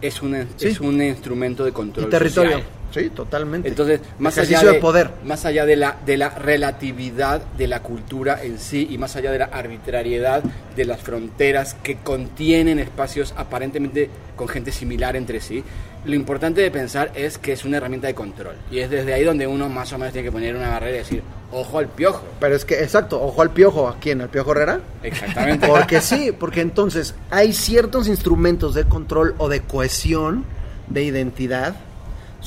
[0.00, 0.68] es, una, Sí.
[0.68, 2.50] es un instrumento de control y territorio.
[2.52, 2.66] social.
[2.96, 3.68] Sí, totalmente.
[3.68, 5.10] Entonces, más allá, de poder.
[5.24, 9.30] más allá de la, de la relatividad de la cultura en sí y más allá
[9.32, 10.42] de la arbitrariedad
[10.74, 15.62] de las fronteras que contienen espacios aparentemente con gente similar entre sí,
[16.06, 18.54] lo importante de pensar es que es una herramienta de control.
[18.70, 20.98] Y es desde ahí donde uno más o menos tiene que poner una barrera y
[20.98, 22.24] decir, ojo al piojo.
[22.38, 23.88] Pero es que, exacto, ojo al piojo.
[23.88, 24.20] ¿A quién?
[24.20, 24.80] ¿Al piojo Herrera?
[25.02, 25.66] Exactamente.
[25.68, 30.44] Porque sí, porque entonces hay ciertos instrumentos de control o de cohesión
[30.88, 31.74] de identidad,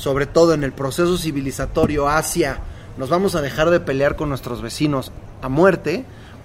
[0.00, 2.58] sobre todo en el proceso civilizatorio hacia
[2.96, 6.04] nos vamos a dejar de pelear con nuestros vecinos a muerte,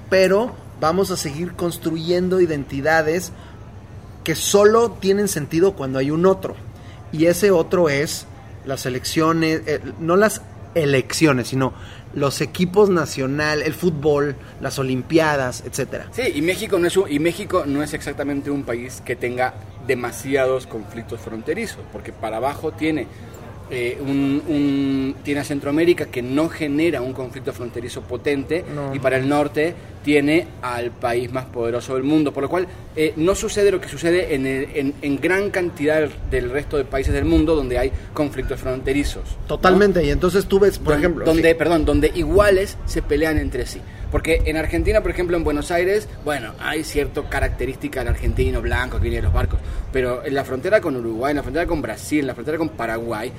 [0.10, 3.32] pero vamos a seguir construyendo identidades
[4.26, 6.56] que solo tienen sentido cuando hay un otro.
[7.14, 8.26] Y ese otro es
[8.66, 10.42] las elecciones, eh, no las
[10.74, 11.74] elecciones, sino
[12.14, 16.08] los equipos nacional, el fútbol, las olimpiadas, etcétera.
[16.12, 19.54] Sí, y México no es un- y México no es exactamente un país que tenga
[19.88, 23.08] demasiados conflictos fronterizos, porque para abajo tiene
[23.70, 28.94] eh, un, un- tiene a Centroamérica que no genera un conflicto fronterizo potente No.
[28.94, 29.74] y para el norte
[30.06, 33.90] tiene al país más poderoso del mundo, por lo cual eh, no sucede lo que
[33.90, 37.78] sucede en, el- en- en gran cantidad del, del resto de países del mundo donde
[37.80, 39.24] hay conflictos fronterizos.
[39.42, 39.48] ¿no?
[39.48, 43.38] Totalmente, y entonces tú ves, por Don- ejemplo, donde, sí, perdón, donde iguales se pelean
[43.40, 43.82] entre sí.
[44.12, 48.98] Porque en Argentina, por ejemplo, en Buenos Aires, bueno, hay cierta característica del argentino blanco
[48.98, 49.60] que viene de los barcos,
[49.92, 52.70] pero en la frontera con Uruguay, en la frontera con Brasil, en la frontera con
[52.70, 53.32] Paraguay,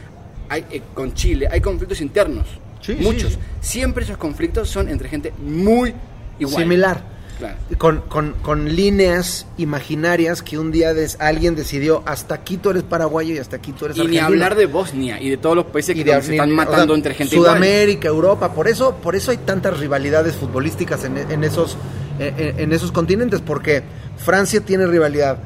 [0.48, 2.46] hay, eh, con Chile, hay conflictos internos.
[2.82, 3.32] Sí, muchos.
[3.32, 5.94] sí, Siempre esos conflictos son entre gente muy
[6.38, 6.62] igual.
[6.62, 7.16] Similar.
[7.38, 7.56] Claro.
[7.76, 12.82] Con, con, con líneas imaginarias que un día des- alguien decidió hasta aquí tú eres
[12.82, 14.26] paraguayo y hasta aquí tú eres Y ni argentino.
[14.28, 16.84] hablar de Bosnia y de todos los países Y que de- se están ni- matando
[16.84, 17.50] o sea, entre gente igual.
[17.50, 21.76] Sudamérica, Europa, por eso, por eso hay tantas rivalidades futbolísticas en, en esos,
[22.18, 23.82] en, en esos continentes, porque
[24.16, 25.36] Francia tiene rivalidad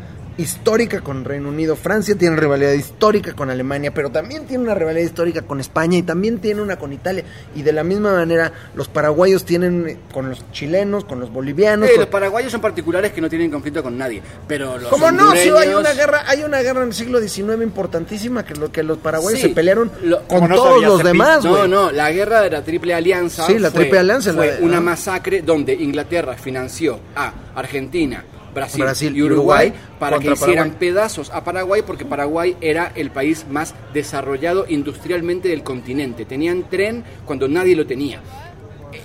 [0.41, 5.05] histórica con Reino Unido, Francia tiene rivalidad histórica con Alemania, pero también tiene una rivalidad
[5.05, 7.25] histórica con España y también tiene una con Italia.
[7.55, 11.89] Y de la misma manera, los paraguayos tienen con los chilenos, con los bolivianos.
[11.89, 15.11] Eh, con- los paraguayos son particulares que no tienen conflicto con nadie, pero los ¿Cómo
[15.13, 15.33] no?
[15.33, 18.83] Sí, hay una guerra, hay una guerra en el siglo XIX importantísima que lo que
[18.83, 21.69] los paraguayos Sí, se pelearon lo- con como no todos los demás, No, güey.
[21.69, 23.47] no, la guerra de la Triple Alianza.
[23.47, 28.25] Sí, la fue- Triple Alianza, Fue la de- una masacre donde Inglaterra financió a Argentina,
[28.55, 30.79] Brasil, Brasil y Uruguay, Uruguay para que hicieran Paraguay.
[30.79, 36.25] pedazos a Paraguay porque Paraguay era el país más desarrollado industrialmente del continente.
[36.25, 38.21] Tenían tren cuando nadie lo tenía.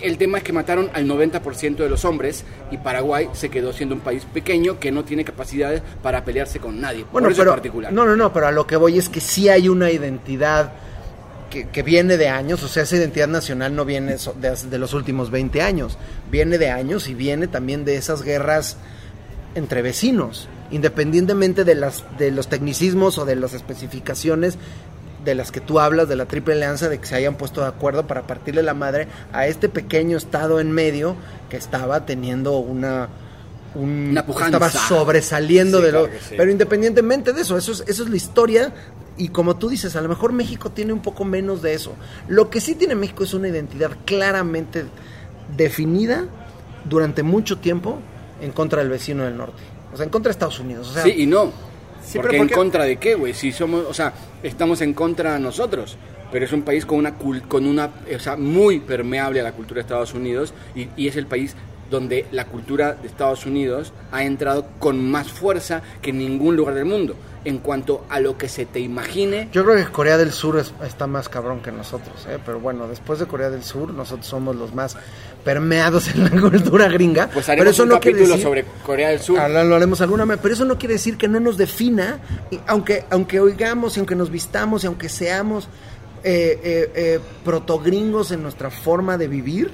[0.02, 3.94] El tema es que mataron al 90% de los hombres y Paraguay se quedó siendo
[3.96, 7.06] un país pequeño que no tiene capacidades para pelearse con nadie.
[7.12, 7.94] Bueno, por eso pero, en particular.
[7.94, 10.74] No, no, no, pero a lo que voy es que sí hay una identidad
[11.52, 14.94] que, que viene de años, o sea, esa identidad nacional no viene de, de los
[14.94, 15.98] últimos 20 años,
[16.32, 18.78] viene de años y viene también de esas guerras
[19.56, 24.58] entre vecinos, independientemente de, las, de los tecnicismos o de las especificaciones
[25.24, 27.68] de las que tú hablas de la triple alianza, de que se hayan puesto de
[27.68, 31.16] acuerdo para partirle la madre a este pequeño estado en medio
[31.50, 33.10] que estaba teniendo una...
[33.74, 34.58] un- Una pujanza.
[34.58, 36.00] estaba sobresaliendo Sí, de lo...
[36.04, 36.36] claro que sí.
[36.38, 38.72] Pero independientemente de eso, eso es, eso es la historia.
[39.18, 41.94] Y como tú dices, a lo mejor México tiene un poco menos de eso.
[42.28, 44.86] Lo que sí tiene México es una identidad claramente
[45.58, 46.26] definida
[46.88, 47.98] durante mucho tiempo
[48.46, 49.62] en contra del vecino del norte.
[49.94, 50.90] O sea, en contra de Estados Unidos.
[50.90, 51.52] O sea, sí y no.
[52.04, 53.34] Sí, porque pero en contra de qué, güey?
[53.34, 55.98] Si somos, o sea, estamos en contra nosotros,
[56.32, 59.76] pero es un país con una con una, o sea, muy permeable a la cultura
[59.80, 61.56] de Estados Unidos y, y es el país
[61.90, 66.74] donde la cultura de Estados Unidos ha entrado con más fuerza que en ningún lugar
[66.76, 69.50] del mundo en cuanto a lo que se te imagine.
[69.52, 72.40] Yo creo que Corea del Sur es- está más cabrón que nosotros, ¿eh?
[72.44, 74.98] pero bueno, después de Corea del Sur, nosotros somos los más
[75.46, 77.30] permeados en la cultura gringa.
[77.32, 79.38] Pues pero haremos eso un no capítulo decir- sobre Corea del Sur.
[79.50, 82.20] Lo haremos alguna vez, pero eso no quiere decir que no nos defina,
[82.52, 85.70] y aunque, aunque oigamos y aunque nos vistamos y aunque seamos
[86.24, 89.72] eh, eh, eh, protogringos en nuestra forma de vivir,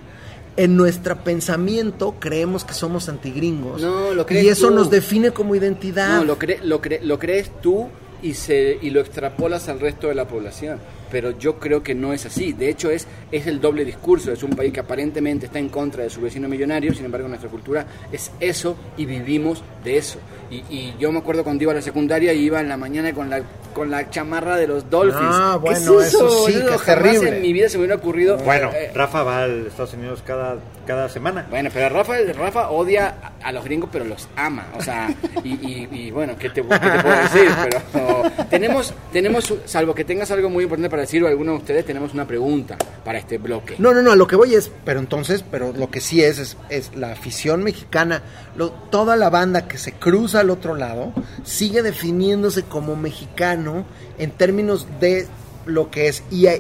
[0.58, 3.82] en nuestro pensamiento creemos que somos antigringos.
[3.82, 4.76] No, lo crees y eso tú.
[4.76, 6.18] nos define como identidad.
[6.18, 7.88] No, lo, cre- lo, cre- lo crees tú
[8.22, 10.80] y, se, y lo extrapolas al resto de la población.
[11.12, 12.54] Pero yo creo que no es así.
[12.54, 14.32] De hecho, es, es el doble discurso.
[14.32, 16.94] Es un país que aparentemente está en contra de su vecino millonario.
[16.94, 20.20] Sin embargo, nuestra cultura es eso y vivimos de eso.
[20.50, 23.14] Y, y yo me acuerdo cuando iba a la secundaria y iba en la mañana
[23.14, 23.42] con la,
[23.74, 25.22] con la chamarra de los Dolphins.
[25.24, 26.70] Ah, ¿Qué bueno, es eso sí, boludo?
[26.70, 27.36] que es terrible.
[27.38, 28.38] en mi vida se me hubiera ocurrido.
[28.38, 31.48] Bueno, eh, Rafa va a Estados Unidos cada, cada semana.
[31.50, 34.68] bueno, pero Rafa, Rafa odia a, a los gringos, pero los ama.
[34.78, 37.50] O sea, y, y- y bueno, ¿qué te, qué te puedo decir?
[37.64, 41.86] Pero tenemos, tenemos, salvo que tengas algo muy importante para decir o alguno de ustedes,
[41.86, 43.76] tenemos una pregunta para este bloque.
[43.78, 46.40] No, no, no, a lo que voy es, pero entonces, pero lo que sí es,
[46.40, 48.22] es, es la afición mexicana,
[48.56, 53.86] lo- toda la banda que se cruza al otro lado, sigue definiéndose como mexicano
[54.18, 55.28] en términos de
[55.66, 56.60] lo que es y-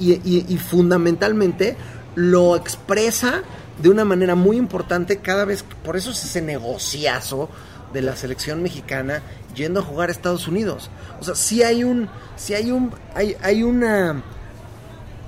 [0.00, 1.76] y fundamentalmente
[2.14, 3.42] lo expresa
[3.80, 7.48] de una manera muy importante cada vez, por eso es ese negociazo
[7.92, 9.22] de la selección mexicana
[9.54, 10.90] yendo a jugar a Estados Unidos.
[11.20, 14.22] O sea, sí hay un, sí hay un, hay, hay una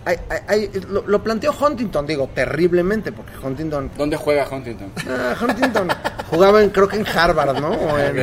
[0.05, 4.90] hay- hay- hay- lo, lo planteó Huntington, digo, terriblemente, porque Huntington, ¿Dónde juega Huntington?
[5.09, 5.88] ah, Huntington
[6.29, 7.70] jugaba en, creo que en Harvard, ¿no?
[7.70, 8.16] O en, Ok,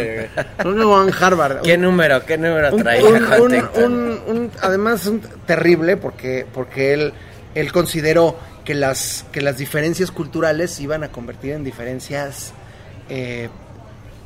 [0.57, 1.61] Creo que jugaba en Harvard.
[1.61, 2.25] ¿Qué número?
[2.25, 3.93] ¿Qué número Un- traía un- un- Huntington?
[3.93, 7.13] un- un- además, un terrible, porque, porque él,
[7.55, 12.51] él consideró que las, que las diferencias culturales se iban a convertir en diferencias
[13.07, 13.49] eh,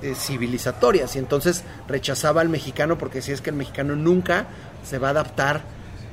[0.03, 4.45] eh, civilizatorias, y entonces rechazaba al mexicano porque decía es que el mexicano nunca
[4.87, 5.61] se va a adaptar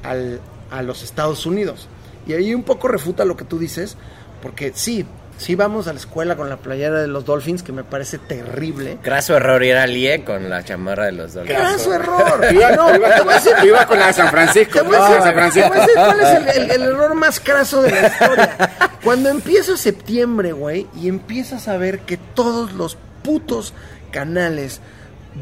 [0.03, 1.89] al, a los Estados Unidos.
[2.27, 3.97] Y ahí un poco refuta lo que tú dices,
[4.43, 5.05] porque sí,
[5.39, 8.99] sí vamos a la escuela con la playera de los Dolphins, que me parece terrible.
[9.03, 11.59] Graso error ir al IE con la chamarra de los Dolphins.
[11.59, 12.41] ¡Graso error!
[12.49, 14.29] Tú ibas, No, tú ibas- te voy a decir- tú ibas con la de San
[14.31, 14.73] Francisco.
[14.75, 15.69] te voy a San te Francisco.
[15.69, 18.71] voy a decir cuál es el, el- el error más craso de la historia.
[19.03, 23.73] Cuando empieza septiembre, güey, y empiezas a ver que todos los putos
[24.11, 24.81] canales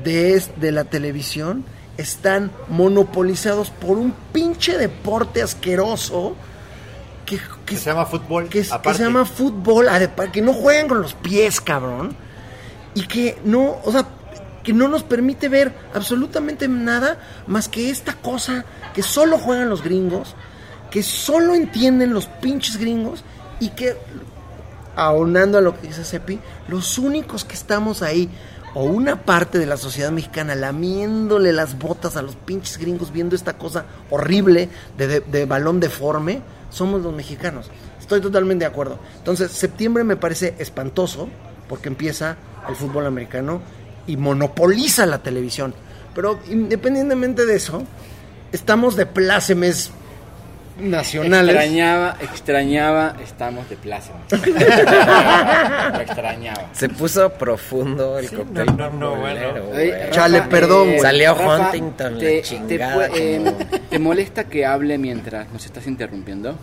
[0.04, 1.64] de, de la televisión
[1.96, 6.36] están monopolizados por un pinche deporte asqueroso
[7.26, 8.44] que, que- Que se llama fútbol.
[8.48, 8.64] que, que
[8.94, 9.86] se llama fútbol,
[10.32, 12.16] que no juegan con los pies, cabrón.
[12.94, 14.06] Y que no, o sea,
[14.64, 18.64] que no nos permite ver absolutamente nada más que esta cosa
[18.94, 20.34] que solo juegan los gringos,
[20.90, 23.24] que solo entienden los pinches gringos
[23.60, 23.96] y que,
[25.06, 28.28] aunando a lo que dice Sepi, los únicos que estamos ahí,
[28.74, 33.34] o una parte de la sociedad mexicana lamiéndole las botas a los pinches gringos viendo
[33.34, 37.70] esta cosa horrible de, de- de balón deforme, somos los mexicanos.
[37.98, 38.98] Estoy totalmente de acuerdo.
[39.16, 41.28] Entonces, septiembre me parece espantoso
[41.68, 42.36] porque empieza
[42.68, 43.62] el fútbol americano
[44.06, 45.74] y monopoliza la televisión.
[46.14, 47.82] Pero independientemente de eso,
[48.52, 49.90] estamos de plácemes
[50.78, 51.54] nacionales.
[51.54, 54.12] Extrañaba, extrañaba, estamos de plaza.
[54.30, 56.66] Lo extrañaba.
[56.72, 58.66] Se puso profundo el cóctel.
[58.76, 60.10] no, no, bolero, bueno.
[60.10, 61.00] Chale, perdón, güey.
[61.00, 63.54] Salió Rafa, Huntington, la te, te chingada, fue- eh,
[63.90, 66.56] ¿te molesta que hable mientras nos estás interrumpiendo?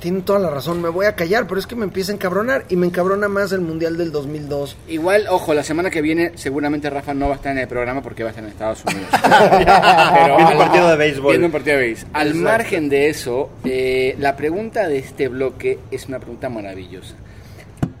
[0.00, 2.64] Tienen toda la razón, me voy a callar, pero es que me empieza a encabronar
[2.68, 4.76] y me encabrona más el Mundial del 2002.
[4.88, 8.02] Igual, ojo, la semana que viene seguramente Rafa no va a estar en el programa
[8.02, 9.08] porque va a estar en Estados Unidos.
[9.22, 11.28] Pero Viendo un al- partido de béisbol.
[11.30, 12.10] Viendo un partido de béisbol.
[12.12, 12.44] Al Exacto.
[12.48, 17.14] margen de eso, eh, la pregunta de este bloque es una pregunta maravillosa.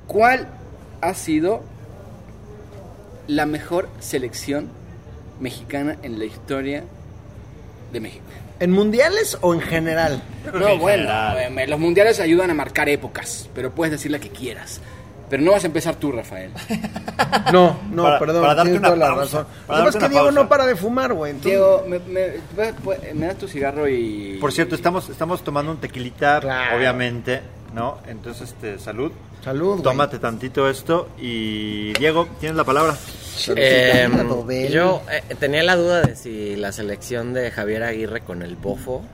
[0.06, 0.46] ¿Cuál
[1.00, 1.62] ha sido
[3.26, 4.68] la mejor selección
[5.40, 6.84] mexicana en la historia
[7.92, 8.22] de México?
[8.58, 10.22] ¿En mundiales o en general?
[10.52, 11.58] No, en bueno, general.
[11.58, 14.80] eh, los mundiales ayudan a marcar épocas, pero puedes decir la que quieras.
[15.28, 16.52] Pero no vas a empezar tú, Rafael.
[17.52, 19.46] No, no, Para- perdón, para darte tienes una toda la razón.
[19.66, 20.40] para que pasa es darte que una Diego pausa.
[20.42, 21.30] no para de fumar, güey.
[21.32, 24.38] entonces- Diego, me, me- ¿puedes- puedes- me das tu cigarro y...
[24.40, 26.76] Por cierto, estamos, estamos tomando un tequilita, Claro.
[26.76, 27.40] obviamente,
[27.76, 27.98] ¿no?
[28.08, 29.12] Entonces, este, salud.
[29.44, 29.82] Salud, güey.
[29.82, 32.96] Tómate tantito esto y Diego, tienes la palabra.
[33.54, 34.72] Eh, Dobel.
[34.72, 39.04] yo eh, tenía la duda de si la selección de Javier Aguirre con el bofo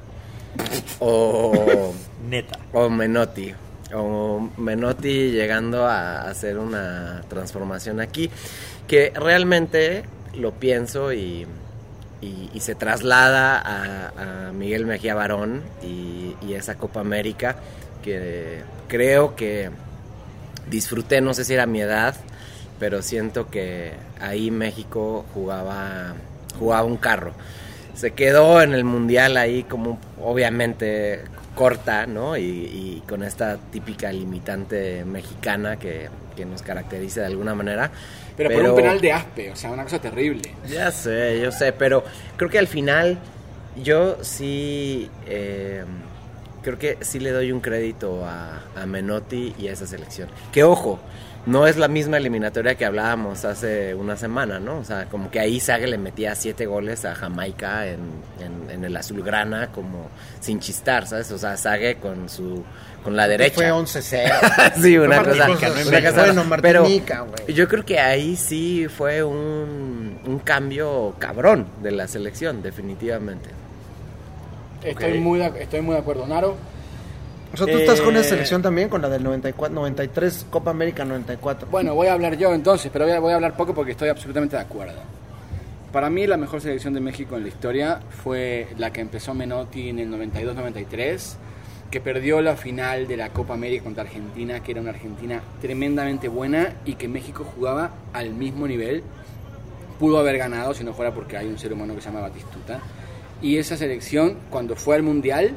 [1.00, 1.92] o,
[2.28, 2.58] Neta.
[2.72, 3.52] o Menotti.
[3.94, 8.30] O Menotti llegando a hacer una transformación aquí.
[8.86, 11.46] Que realmente lo pienso y,
[12.20, 17.56] y- y se traslada a, a Miguel Mejía Barón y, y esa Copa América
[18.02, 19.70] que creo que
[20.68, 22.14] disfruté, no sé si era mi edad,
[22.78, 26.14] pero siento que ahí México jugaba,
[26.58, 27.32] jugaba un carro.
[27.94, 31.20] Se quedó en el mundial ahí como obviamente
[31.54, 32.36] corta, ¿no?
[32.36, 37.90] Y, y con esta típica limitante mexicana que, que nos caracteriza de alguna manera.
[38.36, 40.42] Pero, por un penal de aspe, o sea, una cosa terrible.
[40.68, 42.02] Ya sé, yo sé, pero
[42.36, 43.18] creo que al final
[43.76, 45.84] yo sí, eh,
[46.62, 50.28] creo que sí le doy un crédito a, a Menotti y a esa selección.
[50.52, 50.98] Que ojo,
[51.44, 54.78] no es la misma eliminatoria que hablábamos hace una semana, ¿no?
[54.78, 57.98] O sea, como que ahí Sague le metía siete goles a Jamaica en,
[58.40, 60.08] en- en el azulgrana como
[60.40, 61.30] sin chistar, ¿sabes?
[61.32, 62.62] O sea, Sague con su
[63.02, 63.56] con la derecha.
[63.56, 64.74] Fue 11-0.
[64.80, 65.52] sí, una Fue cosa, no
[65.88, 67.52] una cosa- Bueno, pero Martinica, güey.
[67.52, 73.50] yo creo que ahí sí fue un, un cambio cabrón de la selección, definitivamente.
[74.84, 76.26] Estoy, muy de, estoy muy de acuerdo.
[76.26, 76.56] Naro,
[77.52, 80.70] O sea, tú estás con esa Eh, selección también, con la del 94, 93, Copa
[80.70, 81.68] América 94.
[81.70, 84.08] bueno, voy a hablar yo entonces, pero voy a, voy a hablar poco porque estoy
[84.08, 85.00] absolutamente de acuerdo.
[85.92, 89.90] Para mí la mejor selección de México en la historia fue la que empezó Menotti
[89.90, 91.34] en el 92-93,
[91.90, 96.28] que perdió la final de la Copa América contra Argentina, que era una Argentina tremendamente
[96.28, 99.02] buena y que México jugaba al mismo nivel.
[100.00, 102.80] Pudo haber ganado si no fuera porque hay un ser humano que se llama Batistuta.
[103.42, 105.50] Y esa selección, cuando fue al Mundial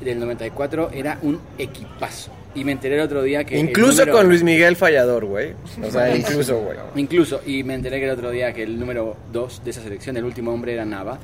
[0.00, 2.32] del 94, era un equipazo.
[2.54, 3.60] Y me enteré el otro día que...
[3.60, 5.52] el Incluso número- con Luis Miguel Fallador, güey.
[5.86, 6.76] O sea, incluso, güey.
[6.96, 10.16] Incluso, y me enteré que el otro día que el número 2 de esa selección,
[10.16, 11.18] el último hombre era Nava,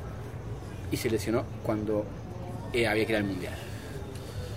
[0.91, 2.05] y se lesionó cuando
[2.71, 3.53] eh, había que ir al Mundial.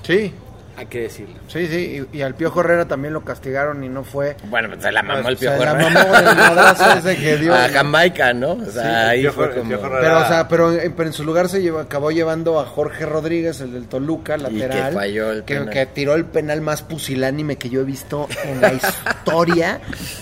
[0.03, 0.33] Sí,
[0.79, 1.35] Hay que decirlo.
[1.49, 2.07] sí, sí.
[2.13, 4.37] Y, y al Piojo Herrera también lo castigaron y no fue.
[4.45, 5.91] Bueno, pues se la mamó el O sea, Piojo la Herrera.
[5.91, 7.53] mamó del madrazo ese que dio.
[7.55, 8.53] A Jamaica, ¿no?
[8.53, 9.71] O sea, Sí, el ahí Piojo- fue el como...
[10.01, 13.05] Pero, o sea, pero, en- pero en su lugar se llevó- acabó llevando a Jorge
[13.07, 14.91] Rodríguez, el del Toluca, lateral.
[14.91, 15.71] que falló el que, penal.
[15.75, 18.73] que tiró el penal más pusilánime que yo he visto en la
[19.25, 19.81] historia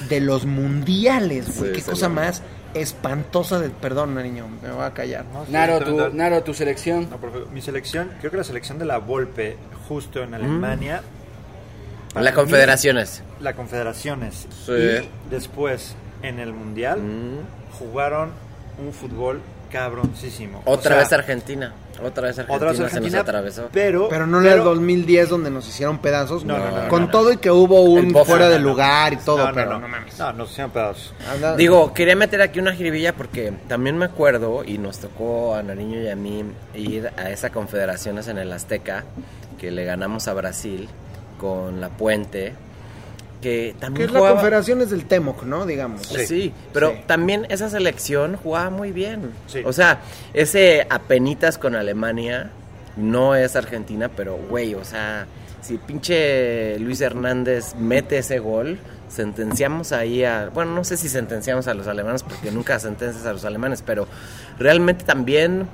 [0.09, 1.71] de los mundiales, güey.
[1.71, 2.43] Sí, Qué se cosa más
[2.81, 3.71] espantosa de...
[3.71, 5.25] Perdón, niño, me voy a callar.
[5.33, 7.09] No, sí, Naro, tu, Naro, tu selección.
[7.11, 7.49] No, por favor.
[7.51, 9.57] Mi selección, creo que la selección de la Volpe,
[9.89, 11.03] justo en Alemania.
[12.13, 13.23] para La mí, Confederaciones.
[13.41, 14.47] La Confederaciones.
[14.65, 14.73] Sí.
[14.73, 17.77] Y después, en el Mundial, Mm.
[17.79, 18.31] jugaron
[18.85, 20.63] un fútbol cabroncísimo.
[20.65, 21.75] Otra O sea, vez Argentina.
[22.03, 23.69] Otra vez Argentina, Otra vez se nos atravesó.
[23.73, 24.09] pero...
[24.09, 26.45] Pero no en el 2010 donde nos hicieron pedazos.
[26.45, 27.13] No, no, no, Con no, no.
[27.13, 30.19] todo y que hubo un bofo, fuera de lugar y todo, pero no, no mames.
[30.19, 31.15] No, nos hicieron pedazos.
[31.31, 35.63] Anda- Digo, quería meter aquí una jiribilla porque también me acuerdo y nos tocó a
[35.63, 39.05] Nariño y a mí ir a esa confederaciones en el Azteca
[39.59, 40.89] que le ganamos a Brasil
[41.39, 42.55] con la Puente
[43.41, 44.35] que Que también es la jugaba...
[44.37, 45.67] confederaciones del Temoc, ¿no?
[45.67, 46.07] Digamos.
[46.07, 46.97] Sí, pero Sí.
[47.07, 49.31] también esa selección jugaba muy bien.
[49.47, 49.63] Sí.
[49.65, 50.01] O sea,
[50.35, 52.51] ese apenitas con Alemania
[52.97, 55.27] no es Argentina, pero güey, o sea,
[55.61, 61.69] si pinche Luis Hernández mete ese gol, sentenciamos ahí a, bueno, no sé si sentenciamos
[61.69, 64.07] a los alemanes porque nunca sentencias a los alemanes, pero
[64.59, 65.67] realmente también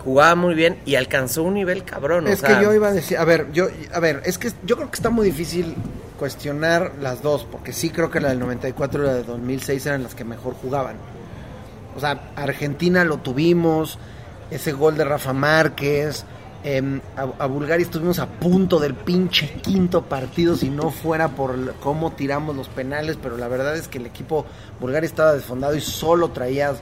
[0.00, 2.92] jugaba muy bien y alcanzó un nivel cabrón, o Es sea, que yo iba a
[2.92, 5.74] decir, a ver, yo, a ver, es que yo creo que está muy difícil
[6.18, 10.02] cuestionar las dos, porque sí creo que la del 94 y la del 2006 eran
[10.02, 10.96] las que mejor jugaban.
[11.96, 13.98] O sea, Argentina lo tuvimos,
[14.50, 16.24] ese gol de Rafa Márquez,
[16.62, 21.74] em, a, a Bulgaria estuvimos a punto del pinche quinto partido si no fuera por
[21.76, 24.44] cómo tiramos los penales, pero la verdad es que el equipo
[24.78, 26.72] Bulgaria estaba desfondado y solo traía,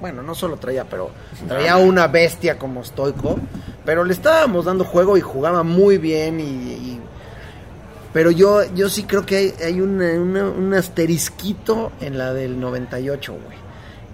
[0.00, 1.10] bueno, no solo traía, pero
[1.48, 3.38] traía una bestia como Stoico,
[3.84, 6.42] pero le estábamos dando juego y jugaba muy bien y...
[6.44, 7.00] y-
[8.12, 12.58] pero yo, yo sí creo que hay, hay una- una- un asterisquito en la del
[12.58, 13.58] 98, güey.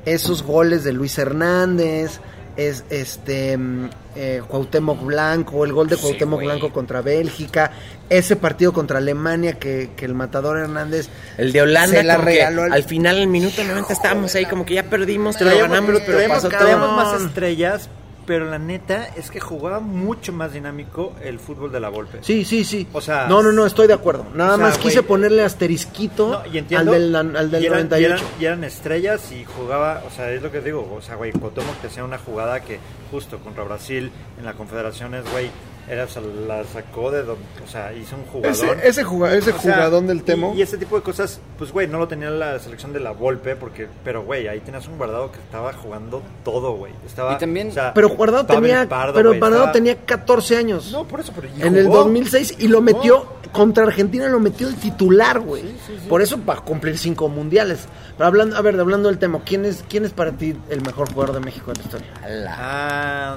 [0.05, 2.19] Esos goles de Luis Hernández,
[2.57, 6.41] es este mm, eh, Cuauhtémoc Blanco, el gol de Cuauhtémoc.
[6.43, 7.71] Blanco contra Bélgica,
[8.09, 12.63] ese partido contra Alemania que, que el matador Hernández el de Holanda se la regaló
[12.63, 16.03] al- al final el minuto 90 estábamos ahí como que ya perdimos, pero Traíamos, ganamos,
[16.07, 16.93] pero pasó todo.
[16.97, 17.89] más estrellas,
[18.27, 22.19] pero la neta es que jugaba mucho más dinámico el fútbol de la Volpe.
[22.23, 22.87] Sí, sí, sí.
[22.93, 24.27] O sea, no, no, no, estoy de acuerdo.
[24.35, 26.93] Nada o sea, más quise ponerle asterisquito No, y al entiendo.
[26.93, 28.01] del, al del y eran, 98.
[28.01, 31.17] Y eran, y eran estrellas y jugaba, o sea, es lo que digo, o sea,
[31.17, 32.79] güey, Cuauhtémoc te hacía una jugada que
[33.11, 35.51] justo contra Brasil en la Confederaciones, güey,
[35.89, 38.51] era, o sea, la sacó de donde, o sea, hizo un jugador.
[38.79, 40.55] ese ese, juga- ese sea, jugadón del Temo.
[40.57, 43.57] Y, ese tipo de cosas, pues, güey, no lo tenía la selección de la Volpe,
[43.57, 46.93] porque, pero, güey, ahí tenías un guardado que estaba jugando todo, güey.
[47.07, 49.97] Estaba, Y también- o sea, pero Guardado Pavel tenía, Pardo, pero güey, Guardado estaba- tenía
[50.05, 50.91] 14 años.
[50.93, 51.99] No, por eso, pero y en el jugó.
[51.99, 55.63] 2006 y lo metió contra Argentina lo metió el titular, güey.
[56.11, 57.87] Por eso va a cumplir cinco mundiales.
[58.19, 61.11] Pero hablando, a ver, hablando del tema, ¿quién es quién es para ti el mejor
[61.13, 62.09] jugador de México de la historia?
[62.23, 62.57] Ala.
[62.59, 63.37] Ah,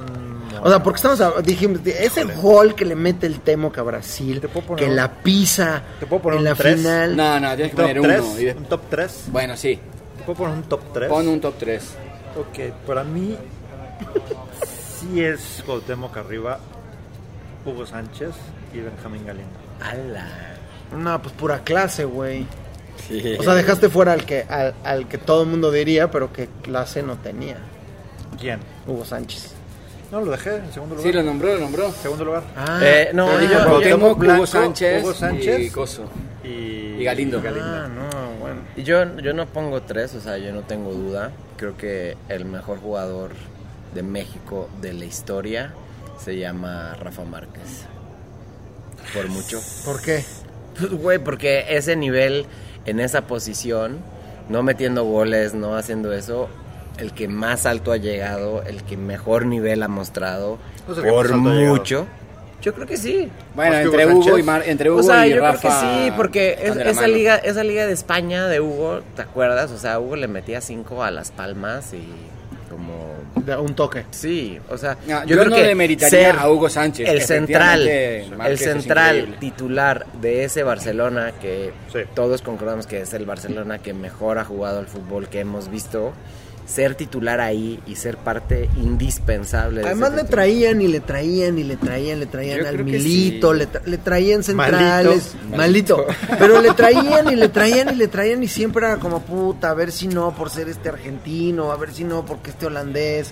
[0.54, 0.62] no.
[0.64, 3.84] O sea, porque estamos a- dijimos de ese gol que le mete el Temoc a
[3.84, 6.76] Brasil, Te puedo poner que la pisa ¿Te puedo poner en la tres?
[6.82, 7.16] final.
[7.16, 8.14] No, no, tienes que ¿Un poner top uno.
[8.34, 8.42] 3?
[8.42, 9.24] y de- ¿Un top 3?
[9.32, 9.80] Bueno, sí.
[10.18, 11.10] ¿Te puedo poner un top 3?
[11.10, 11.84] Pon un top 3.
[12.38, 13.36] Ok, para mí
[15.00, 16.60] sí es Cuauhtémoc arriba,
[17.66, 18.32] Hugo Sánchez
[18.74, 19.67] y Benjamín Galindo.
[19.82, 20.28] Ala.
[20.96, 22.46] No, pues pura clase, güey.
[23.08, 23.36] Sí.
[23.40, 26.48] O sea, dejaste fuera al que al, al que todo el mundo diría, pero que
[26.62, 27.58] clase no tenía.
[28.40, 28.60] ¿Quién?
[28.86, 29.54] Hugo Sánchez.
[30.12, 31.12] No, lo dejé en segundo lugar.
[31.12, 31.92] Sí, lo nombró, lo nombró.
[31.92, 32.44] Segundo lugar.
[32.56, 35.60] Ah, Eh, no, pero yo- yo- Cuauhtémoc, Blanco, Hugo Sánchez, Hugo Sánchez.
[35.60, 36.04] y Coso.
[36.44, 36.48] Y,
[37.00, 37.42] Y Galindo.
[37.46, 38.62] Ah, no, bueno.
[38.78, 41.32] Y Yo, yo no pongo tres, o sea, yo no tengo duda.
[41.58, 43.32] Creo que el mejor jugador
[43.94, 45.74] de México de la historia
[46.24, 47.86] se llama Rafa Márquez.
[49.14, 49.62] Por mucho.
[49.86, 50.24] ¿Por qué?
[50.78, 52.46] Pues, Güey, porque ese nivel
[52.86, 53.98] en esa posición,
[54.50, 56.50] no metiendo goles, no haciendo eso,
[56.98, 62.08] el que más alto ha llegado, el que mejor nivel ha mostrado, por mucho.
[62.62, 63.30] Yo creo que sí.
[63.56, 64.44] Bueno, entre Hugo Hugo, y.
[64.44, 65.60] Mar, entre Hugo o sea, y yo Rafa.
[65.60, 67.14] creo que sí, porque es- esa mano.
[67.14, 69.70] liga, esa liga de España de Hugo, ¿te acuerdas?
[69.72, 72.04] O sea, Hugo le metía cinco a las palmas y
[73.48, 74.04] De un toque.
[74.12, 79.38] sí, o sea, No, yo no le meritaría a Hugo Sánchez, El central, el central
[79.40, 82.00] titular de ese Barcelona que Sí.
[82.14, 86.12] todos concordamos que es el Barcelona que mejor ha jugado al fútbol que hemos visto.
[86.68, 89.82] Ser titular ahí y ser parte indispensable.
[89.82, 92.84] de Además ese le traían y le traían y le traían, le traían Yo al
[92.84, 93.58] Milito, sí.
[93.60, 96.06] le, tra- le traían centrales, malito.
[96.38, 99.74] Pero le traían y le traían y le traían y siempre era como puta, a
[99.74, 103.32] ver si no por ser este argentino, a ver si no porque este holandés.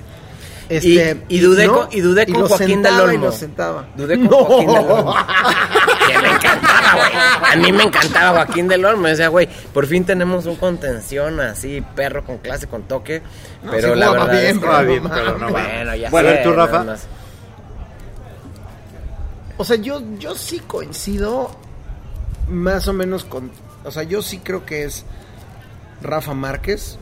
[0.68, 1.74] Este, y dudé ¿no?
[1.74, 3.26] con- y dudé con lo Joaquín del y Olmo.
[3.28, 3.88] lo sentaba.
[3.96, 4.38] Dudé con No.
[4.46, 5.16] Joaquín del Olmo.
[6.08, 7.12] que me encantaba, güey.
[7.52, 9.08] A mí me encantaba Joaquín del Olmo.
[9.08, 13.22] Decía, güey, por fin tenemos un contención así, perro con clase, con toque.
[13.64, 16.38] No, pero sí la verdad bien, es que- bien, pero no Bueno, ya Bueno, sé,
[16.44, 16.86] ¿tú, Rafa?
[19.58, 21.52] O sea, yo, yo sí coincido
[22.50, 23.52] más o menos con...
[23.86, 25.06] O sea, yo sí creo que es
[26.02, 26.98] Rafa Márquez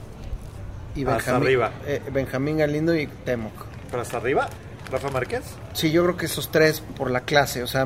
[0.95, 1.71] y Hasta Benjamín, arriba.
[1.85, 3.53] eh, Benjamín Galindo y Temoc.
[3.89, 4.47] ¿Pero hasta arriba?
[4.91, 5.41] ¿Rafa Márquez?
[5.73, 7.63] Sí, yo creo que esos tres por la clase.
[7.63, 7.85] O sea,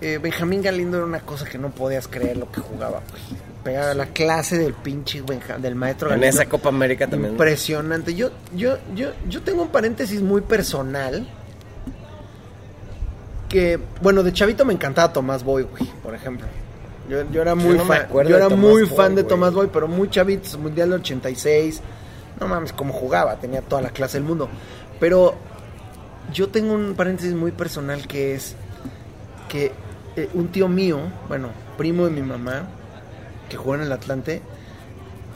[0.00, 3.00] eh, Benjamín Galindo era una cosa que no podías creer lo que jugaba.
[3.10, 3.50] güey.
[3.62, 6.40] Pegaba la clase del pinche Benja- del maestro En Galindo.
[6.40, 7.32] esa Copa América también.
[7.32, 8.14] Impresionante.
[8.14, 11.28] Yo, yo, yo, yo tengo un paréntesis muy personal.
[13.48, 16.46] Que, bueno, de chavito me encantaba Tomás Boy, güey, por ejemplo.
[17.08, 19.24] Yo, yo era muy no me fan, yo de era Tomás muy Boy, fan de.
[19.24, 21.80] Tomás Boy, pero muy chavitos, Mundial del 86.
[22.40, 24.48] No mames, cómo jugaba, tenía toda la clase del mundo.
[24.98, 25.34] Pero
[26.32, 28.56] yo tengo un paréntesis muy personal que es
[29.48, 29.72] que
[30.16, 32.68] eh, un tío mío, bueno, primo de mi mamá,
[33.48, 34.42] que jugó en el Atlante,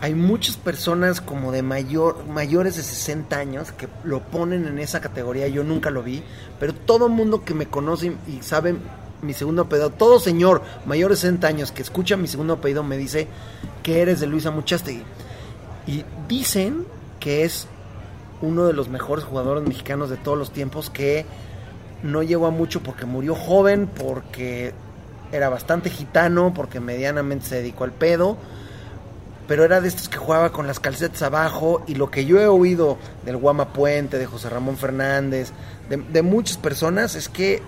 [0.00, 5.00] hay muchas personas como de mayor, mayores de 60 años que lo ponen en esa
[5.00, 5.48] categoría.
[5.48, 6.22] Yo nunca lo vi,
[6.60, 8.76] pero todo mundo que me conoce y sabe
[9.22, 12.98] mi segundo apellido, todo señor mayor de 60 años que escucha mi segundo apellido me
[12.98, 13.26] dice
[13.82, 15.02] que eres de Luisa Muchastegui.
[15.86, 16.86] Y dicen
[17.24, 17.66] que es
[18.42, 21.24] uno de los mejores jugadores mexicanos de todos los tiempos que
[22.02, 24.74] no llegó a mucho porque murió joven, porque
[25.32, 28.36] era bastante gitano, porque medianamente se dedicó al pedo,
[29.48, 32.46] pero era de estos que jugaba con las calcetas abajo y lo que yo he
[32.46, 35.52] oído del Guama Puente, de José Ramón Fernández,
[35.88, 37.62] de, de muchas personas es que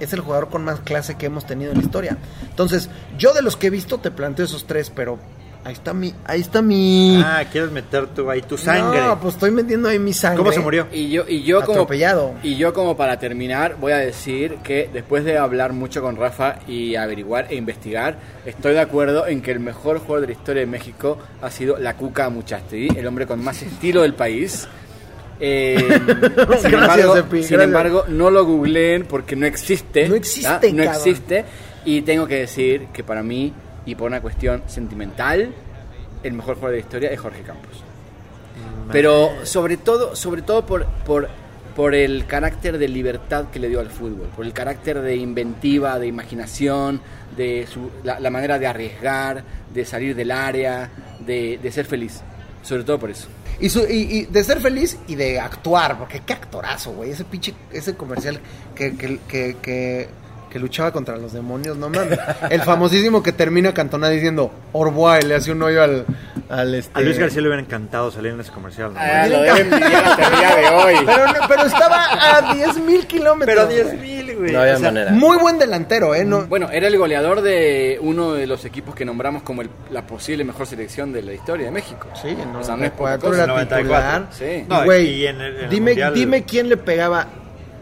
[0.00, 2.18] es el jugador con más clase que hemos tenido en la historia.
[2.50, 5.20] Entonces, yo de los que he visto te planteo esos tres, pero
[5.64, 7.20] ahí está mi, ahí está mi.
[7.24, 9.00] Ah, quieres meter tú ahí tu sangre.
[9.00, 10.38] No, pues estoy metiendo ahí mi sangre.
[10.38, 10.86] ¿Cómo se murió?
[10.92, 12.34] Y yo, y yo como Atropellado.
[12.42, 16.56] y yo como para terminar voy a decir que después de hablar mucho con Rafa
[16.68, 20.60] y averiguar e investigar, estoy de acuerdo en que el mejor jugador de la historia
[20.60, 24.68] de México ha sido la Cuca Muchastegui, el hombre con más estilo del país.
[25.40, 27.62] Eh, sin, Gracias, embargo, Epi, sin gracias.
[27.62, 30.08] embargo, no lo googleen porque no existe.
[30.08, 30.60] No existe, ¿ah?
[30.72, 30.94] No cabrón.
[30.94, 31.44] existe.
[31.84, 33.52] Y tengo que decir que para mí,
[33.86, 35.52] y por una cuestión sentimental,
[36.22, 37.82] el mejor jugador de la historia es Jorge Campos.
[38.92, 41.28] Pero sobre todo, sobre todo por, por,
[41.74, 45.98] por el carácter de libertad que le dio al fútbol, por el carácter de inventiva,
[45.98, 47.00] de imaginación,
[47.36, 52.20] de su, la, la manera de arriesgar, de salir del área, de, de ser feliz.
[52.62, 53.28] Sobre todo por eso.
[53.60, 57.10] Y, su- y- y de ser feliz y de actuar, porque qué actorazo, güey.
[57.10, 58.38] Ese pinche, ese comercial
[58.74, 60.08] que, que, que, que,
[60.54, 62.16] que luchaba contra los demonios, no mames.
[62.48, 66.06] El famosísimo que termina Cantona diciendo Orboa y le hace un hoyo al,
[66.48, 66.96] al este.
[66.96, 68.94] A Luis García le hubiera encantado salir en ese comercial.
[68.94, 69.00] ¿no?
[69.00, 70.94] Ah, lo deben envidiar hasta el día de hoy.
[71.04, 72.06] Pero, no- pero estaba
[72.38, 73.66] a 10 mil kilómetros.
[73.66, 73.96] Pero güey.
[73.98, 74.52] 10 mil, güey.
[74.52, 75.10] No había O sea, manera.
[75.10, 76.24] Muy buen delantero, ¿eh?
[76.24, 80.06] No, Bueno, era el goleador de uno de los equipos que nombramos como el- la
[80.06, 82.06] posible mejor selección de la historia de México.
[82.22, 83.42] Sí, no, O sea, no es poca 94 cosa.
[83.42, 83.80] era 94.
[83.80, 84.28] titular.
[84.30, 84.66] Sí.
[84.68, 87.26] No, güey, y en el- en el dime, Mundial- dime quién le pegaba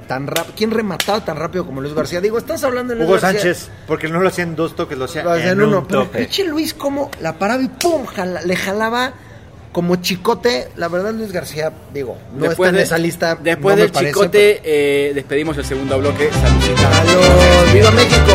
[0.07, 2.21] tan rápido, quién remataba tan rápido como Luis García.
[2.21, 3.41] Digo, estás hablando de Luis Hugo García.
[3.41, 6.11] Sánchez, porque no lo hacían dos toques, lo hacía Lo hacían en uno, un pero
[6.11, 9.13] pinche Luis como la paraba y pum, jala- le jalaba
[9.73, 10.69] como chicote.
[10.77, 13.37] La verdad, Luis García, digo, no está en esa lista.
[13.41, 16.31] Después no del parece, chicote, eh, despedimos el segundo bloque.
[16.31, 16.91] Saludcita.
[17.05, 17.73] pero- ¡Salud!
[17.73, 18.33] ¡Viva México!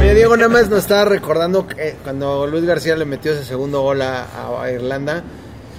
[0.00, 3.44] Oye, Diego, nada más nos estaba recordando que, eh, cuando Luis García le metió ese
[3.44, 4.26] segundo gol a,
[4.62, 5.22] a Irlanda,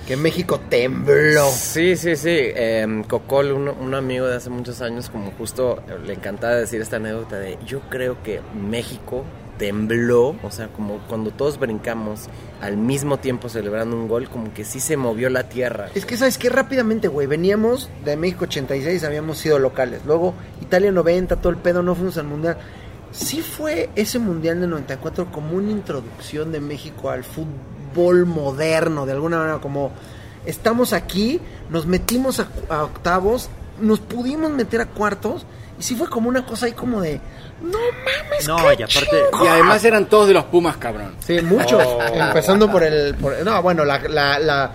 [0.08, 1.50] que México tembló.
[1.50, 2.30] Sí, sí, sí.
[2.32, 6.96] Eh, Cocol, un, un amigo de hace muchos años, como justo le encantaba decir esta
[6.96, 9.26] anécdota de yo creo que México
[9.58, 12.30] tembló, o sea, como cuando todos brincamos
[12.62, 15.90] al mismo tiempo celebrando un gol, como que sí se movió la tierra.
[15.94, 16.50] Es que, ¿sabes qué?
[16.50, 17.28] Rápidamente, güey.
[17.28, 20.02] Veníamos de México 86, habíamos sido locales.
[20.06, 22.58] Luego, Italia 90, todo el pedo, no fuimos al mundial.
[23.12, 27.77] Sí fue ese mundial de 94 como una introducción de México al fútbol
[28.26, 29.92] moderno, de alguna manera, como
[30.46, 35.46] estamos aquí, nos metimos a, a octavos, nos pudimos meter a cuartos,
[35.80, 37.20] y sí fue como una cosa ahí como de,
[37.62, 39.46] no mames, No, qué y aparte, chingón".
[39.46, 41.14] Y además eran todos de los Pumas, cabrón.
[41.20, 41.84] Sí, muchos.
[41.86, 42.02] Oh.
[42.14, 43.16] Empezando por el.
[43.16, 44.72] por- no, bueno, la, la, la,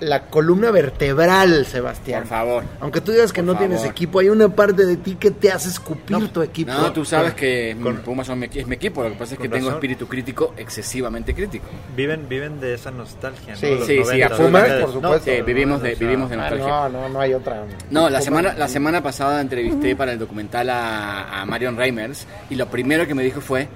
[0.00, 2.20] la columna vertebral, Sebastián.
[2.22, 2.64] Por favor.
[2.80, 5.68] Aunque tú digas que no tienes equipo, hay una parte de ti que te hace
[5.68, 6.70] escupir tu equipo.
[6.72, 9.02] No, tú sabes que Con- Pumas son mi, equi- es mi equipo.
[9.02, 9.78] Lo que pasa es que Con tengo razón.
[9.78, 11.66] espíritu crítico excesivamente crítico.
[11.96, 13.58] viven, viven de esa nostalgia, ¿no?
[13.58, 14.68] Sí, Los sí, sí, 90, absolutamente.
[14.80, 15.30] los Pumas, por supuesto.
[15.30, 16.68] Sí, vivimos de, vivimos de Ah, nostalgia.
[16.68, 17.64] no, no, no hay otra.
[17.90, 22.54] No, la semana, la semana pasada entrevisté para el documental a, a Marion Reimers y
[22.54, 23.68] lo primero que me dijo fue,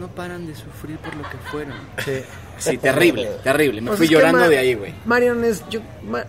[0.00, 1.74] no paran de sufrir por lo que fueron.
[2.04, 2.12] Sí.
[2.60, 3.80] Sí, terrible, terrible.
[3.80, 4.92] Me Pues fui llorando de ahí, güey.
[5.06, 5.64] Marion es.
[5.70, 6.24] Yo, Ma-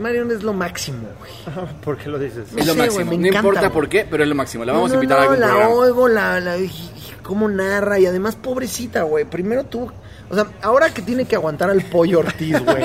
[0.00, 1.66] Marion es lo máximo, güey.
[1.84, 2.48] ¿Por qué lo dices?
[2.56, 3.04] Es lo sé, máximo.
[3.04, 4.64] me no encanta, importa por qué, pero es lo máximo.
[4.64, 5.74] La vamos No, a invitar no, a algún la programa.
[5.74, 9.24] oigo, la, la, y- y cómo narra y además pobrecita, güey.
[9.24, 9.92] Primero tú,
[10.32, 12.84] o sea, ahora que tiene que aguantar al pollo Ortiz, güey.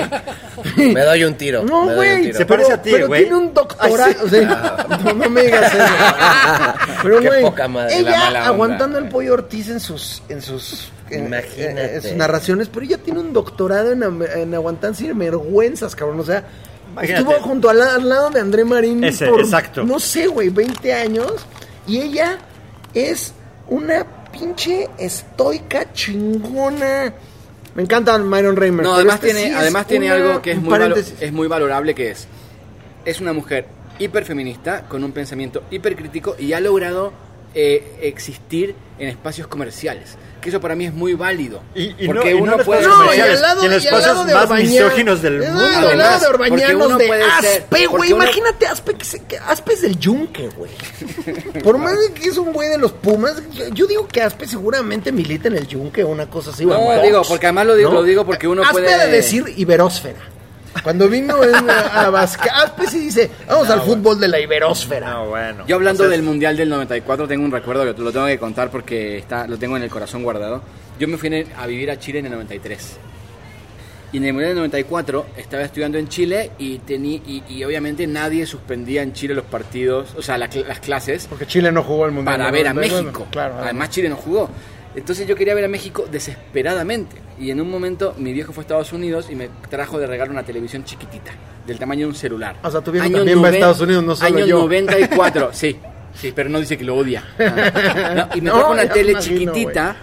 [0.94, 1.62] Me doy un tiro.
[1.64, 2.30] No, güey.
[2.34, 3.22] Se parece a ti, pero güey.
[3.22, 4.24] tiene un doctorado.
[4.24, 5.84] o sea, no, no me digas eso.
[7.02, 8.46] Pero, Qué güey, poca madre, la ella mala onda.
[8.48, 11.94] aguantando al pollo Ortiz en sus, en sus, en- Imagínate.
[11.94, 16.20] en sus narraciones, pero ella tiene un doctorado en, en aguantar sin vergüenzas, cabrón.
[16.20, 16.44] O sea,
[16.92, 17.20] Imagínate.
[17.22, 19.84] estuvo junto al, al lado de André Marín Ese, por, exacto.
[19.84, 21.32] no sé, güey, 20 años.
[21.86, 22.36] Y ella
[22.92, 23.32] es
[23.68, 27.14] una pinche estoica chingona.
[27.78, 28.82] Me encanta Myron Reimer.
[28.82, 31.32] No, pero además este tiene, sí además tiene una- algo que es muy, valo- es
[31.32, 32.26] muy valorable que es.
[33.04, 33.66] Es una mujer
[34.00, 37.12] hiperfeminista, con un pensamiento hipercrítico y ha logrado
[37.54, 40.16] eh, existir en espacios comerciales.
[40.40, 41.62] Que eso para mí es muy válido.
[41.74, 42.82] Y- y porque no- y no uno puede...
[42.82, 45.52] No, y comerciales, al lado, y en espacios de más misóginos del mundo.
[45.60, 46.26] Al lado Además, de
[46.98, 48.12] de puede ser- Aspe, güey.
[48.12, 50.70] uno- Imagínate Aspe, que, se- que Aspe es del yunque, güey.
[51.64, 53.42] Por más de que es un güey de los Pumas,
[53.72, 56.64] yo digo que Aspe seguramente milita en el yunque o una cosa así.
[56.64, 59.44] No, digo, porque además lo digo- lo digo porque uno Aspe puede- ha de decir
[59.56, 60.20] iberósfera.
[60.82, 65.10] Cuando vino en, a Aspe sí dice, vamos al fútbol de la iberósfera.
[65.10, 65.64] No, bueno.
[65.66, 68.38] Yo hablando O sea, del Mundial del 94 tengo un recuerdo que lo tengo que
[68.38, 70.62] contar porque está, lo tengo en el corazón guardado.
[70.98, 72.96] Yo me fui en- a vivir a Chile en el 93.
[74.10, 78.06] Y en el Mundial del 94 estaba estudiando en Chile y, tení, y, y obviamente
[78.06, 82.06] nadie suspendía en Chile los partidos, o sea, la las clases Porque Chile no jugó
[82.06, 82.38] el mundial.
[82.38, 83.26] para ver a 99, México.
[83.30, 84.48] Claro, Además Chile no jugó.
[84.94, 87.16] Entonces yo quería ver a México desesperadamente.
[87.38, 90.32] Y en un momento mi viejo fue a Estados Unidos y me trajo de regalo
[90.32, 91.30] una televisión chiquitita,
[91.66, 92.56] del tamaño de un celular.
[92.62, 94.58] O sea, tu viejo también va a Estados Unidos, no solo Año yo.
[94.60, 95.78] 94, sí.
[96.14, 97.22] Sí, pero no dice que lo odia.
[97.38, 99.96] No, y me No, trajo una tele imagino, chiquitita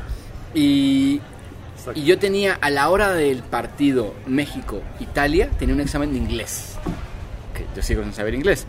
[0.53, 1.19] y,
[1.93, 6.75] y yo tenía a la hora del partido México-Italia, tenía un examen de inglés.
[7.53, 8.65] Que yo sigo sin saber inglés.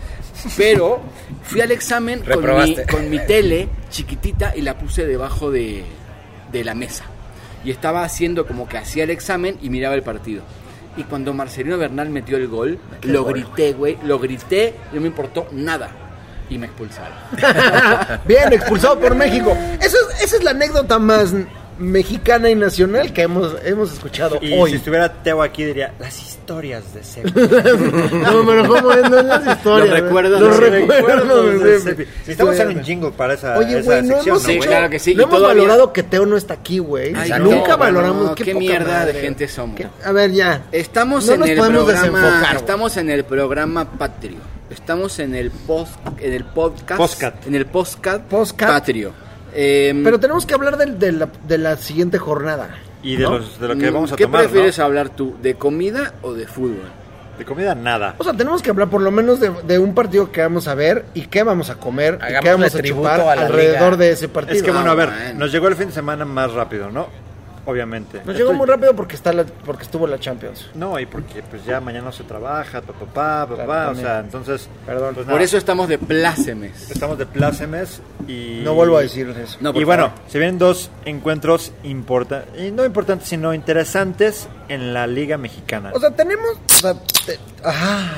[0.57, 1.01] Pero
[1.45, 2.87] fui al examen con mi, Reprobaste.
[2.87, 5.85] con mi tele chiquitita y la puse debajo de,
[6.53, 7.05] de la mesa.
[7.65, 10.43] Y estaba haciendo como que hacía el examen y miraba el partido.
[10.97, 13.99] Y cuando Marcelino Bernal metió el gol, lo grité, güey.
[14.05, 15.91] Lo grité, no me importó nada.
[16.49, 17.13] Y me expulsaron.
[18.27, 19.57] Bien, expulsado por México.
[19.81, 21.35] Eso es- esa es la anécdota más
[21.79, 24.71] mexicana y nacional que hemos, hemos escuchado Y hoy.
[24.71, 27.31] si estuviera Teo aquí diría, las historias de Sepi.
[27.37, 29.11] No, pero ¿cómo es?
[29.11, 29.89] No es las historias.
[29.91, 32.05] Los recuerdos Los de recuerdos de de Sepi.
[32.21, 34.69] Necesitamos hacer un jingle para esa, Oye, esa güey, no sección, hemos ¿no, Sí, hecho,
[34.69, 35.15] claro que sí.
[35.15, 37.15] no hemos todavía- valorado que Teo no está aquí, güey.
[37.15, 39.21] Ay, O sea, no, nunca bueno, valoramos no, qué, qué mierda de madre.
[39.21, 39.77] gente somos.
[39.77, 39.87] ¿Qué?
[40.05, 40.63] A ver, ya.
[40.73, 44.39] Estamos No en nos el podemos programa, estamos en el programa Patrio.
[44.71, 47.47] Estamos en el post, en el podcast, Postcat.
[47.47, 48.69] en el postcat, Postcat.
[48.69, 49.13] Patrio.
[49.59, 52.77] Em, Pero tenemos que hablar del- de, la, de la siguiente jornada.
[53.03, 53.39] Y de, ¿no?
[53.39, 54.49] los, de lo que vamos a ¿Qué tomar, ¿no?
[54.51, 56.83] prefieres hablar tú, de comida o de fútbol?
[57.39, 58.15] De comida, nada.
[58.19, 60.75] O sea, tenemos que hablar por lo menos de, de un partido que vamos a
[60.75, 63.97] ver y qué vamos a comer y qué vamos a chupar a alrededor liga.
[63.97, 64.57] de ese partido.
[64.57, 65.39] Es que bueno, Ah, a ver, bueno.
[65.41, 67.09] nos llegó el fin de semana más rápido, ¿no?
[67.67, 68.19] Obviamente.
[68.25, 70.71] Nos llegó Estoy- muy rápido porque está la, porque estuvo la Champions.
[70.75, 74.69] No, y porque pues ya mañana se trabaja, papá, papá, Claro, o sea, entonces...
[74.87, 75.15] Perdón.
[75.17, 76.91] pues, Por eso estamos de plácemes.
[76.91, 78.61] estamos de plácemes y...
[78.65, 79.59] No vuelvo a decir eso.
[79.61, 80.21] No, por y bueno, favor.
[80.31, 85.91] se vienen dos encuentros importantes, y no importantes, sino interesantes en la Liga Mexicana.
[85.95, 86.53] O sea, tenemos.
[86.71, 86.95] O sea,
[87.27, 88.11] te- ah.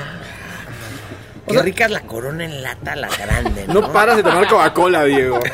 [1.49, 3.73] O Qué sea, rica es la corona en lata, la grande, ¿no?
[3.81, 5.39] No paras de tomar Coca-Cola, Diego.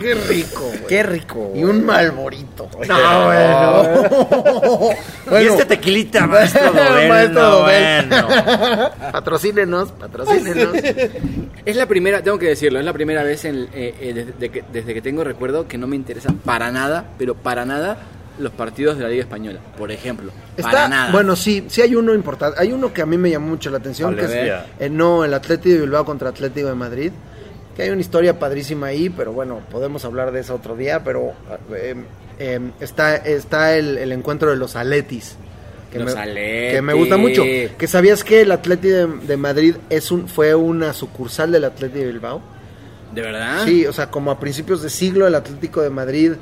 [0.00, 0.86] qué rico, güey.
[0.86, 1.50] Qué rico.
[1.56, 2.70] Y un malborito.
[2.88, 4.90] No, bueno.
[5.42, 8.28] y este tequilita, maestro Dobel, Maestro bueno.
[9.10, 10.72] Patrocínenos, patrocínenos.
[11.64, 14.62] Es la primera, tengo que decirlo, es la primera vez en, eh, eh, desde, que,
[14.72, 17.98] desde que tengo recuerdo que no me interesa para nada, pero para nada,
[18.38, 20.30] los partidos de la Liga Española, por ejemplo.
[20.56, 21.12] para Está, nada.
[21.12, 22.58] bueno, sí, sí hay uno importante.
[22.60, 24.30] Hay uno que a mí me llamó mucho la atención, que es
[24.78, 27.12] eh, no el Atlético de Bilbao contra Atlético de Madrid.
[27.76, 31.02] Que hay una historia padrísima ahí, pero bueno, podemos hablar de eso otro día.
[31.04, 31.32] Pero
[31.74, 31.94] eh,
[32.38, 35.36] eh, está, está el, el encuentro de los Aletis.
[35.92, 36.74] Que Los me, Aletis.
[36.74, 37.42] que me gusta mucho.
[37.42, 41.98] Que sabías que el Atlético de, de Madrid es un, fue una sucursal del Atlético
[42.00, 42.40] de Bilbao.
[43.14, 43.64] ¿De verdad?
[43.64, 46.32] Sí, o sea, como a principios de siglo el Atlético de Madrid,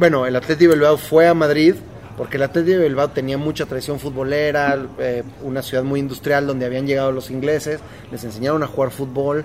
[0.00, 1.74] bueno, el Atlético de Bilbao fue a Madrid
[2.16, 6.64] porque el Atlético de Bilbao tenía mucha tradición futbolera, eh, una ciudad muy industrial donde
[6.64, 7.80] habían llegado los ingleses,
[8.10, 9.44] les enseñaron a jugar fútbol.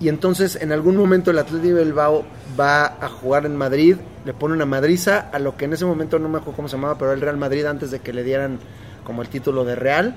[0.00, 2.24] Y entonces en algún momento el Atlético de Bilbao
[2.58, 6.18] va a jugar en Madrid, le pone una madriza a lo que en ese momento
[6.18, 8.58] no me acuerdo cómo se llamaba, pero el Real Madrid antes de que le dieran
[9.04, 10.16] como el título de Real,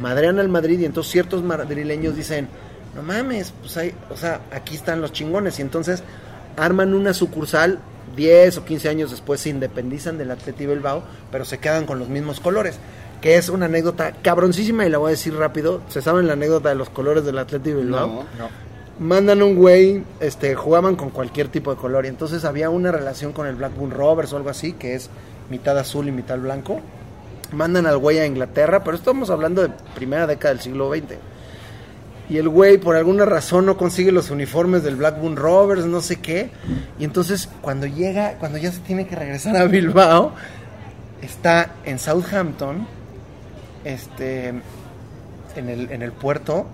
[0.00, 2.48] madrean al Madrid y entonces ciertos madrileños dicen,
[2.96, 6.02] no mames, pues hay, o sea, aquí están los chingones y entonces
[6.58, 7.78] arman una sucursal
[8.16, 12.08] 10 o 15 años después se independizan del Atlético Bilbao, pero se quedan con los
[12.08, 12.78] mismos colores,
[13.20, 15.82] que es una anécdota cabroncísima y la voy a decir rápido.
[15.88, 18.08] ¿Se saben la anécdota de los colores del Atlético Bilbao?
[18.08, 18.22] No.
[18.38, 18.48] No.
[18.98, 23.32] mandan un güey, este, jugaban con cualquier tipo de color y entonces había una relación
[23.32, 25.10] con el Blackburn Rovers o algo así, que es
[25.48, 26.80] mitad azul y mitad blanco.
[27.52, 31.14] Mandan al güey a Inglaterra, pero estamos hablando de primera década del siglo XX.
[32.30, 36.16] Y el güey por alguna razón no consigue los uniformes del Blackburn Rovers, no sé
[36.16, 36.50] qué.
[36.98, 40.34] Y entonces cuando llega, cuando ya se tiene que regresar a Bilbao,
[41.22, 42.86] está en Southampton,
[43.84, 44.48] este,
[45.56, 46.66] en el, en el puerto,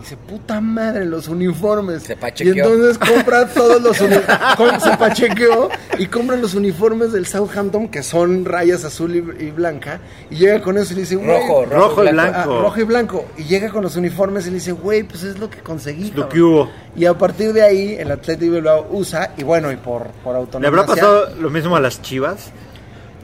[0.00, 2.02] Dice, puta madre, los uniformes.
[2.04, 2.52] Se y pachequeó.
[2.72, 4.82] entonces compra todos los uniformes.
[4.82, 10.00] se pachequeó y compra los uniformes del Southampton, que son rayas azul y, y blanca.
[10.30, 12.60] Y llega con eso y le dice, güey, Rojo, Rojo y Ah, blanco.
[12.62, 13.24] rojo y blanco.
[13.36, 16.08] Y llega con los uniformes y le dice, güey, pues es lo que conseguí.
[16.08, 16.28] Es lo cabrón".
[16.30, 16.70] que hubo.
[16.96, 20.40] Y a partir de ahí, el Atlético Bilbao usa, y bueno, y por, por ¿Le
[20.40, 20.68] autonomía.
[20.68, 22.50] habrá pasado lo mismo a las chivas?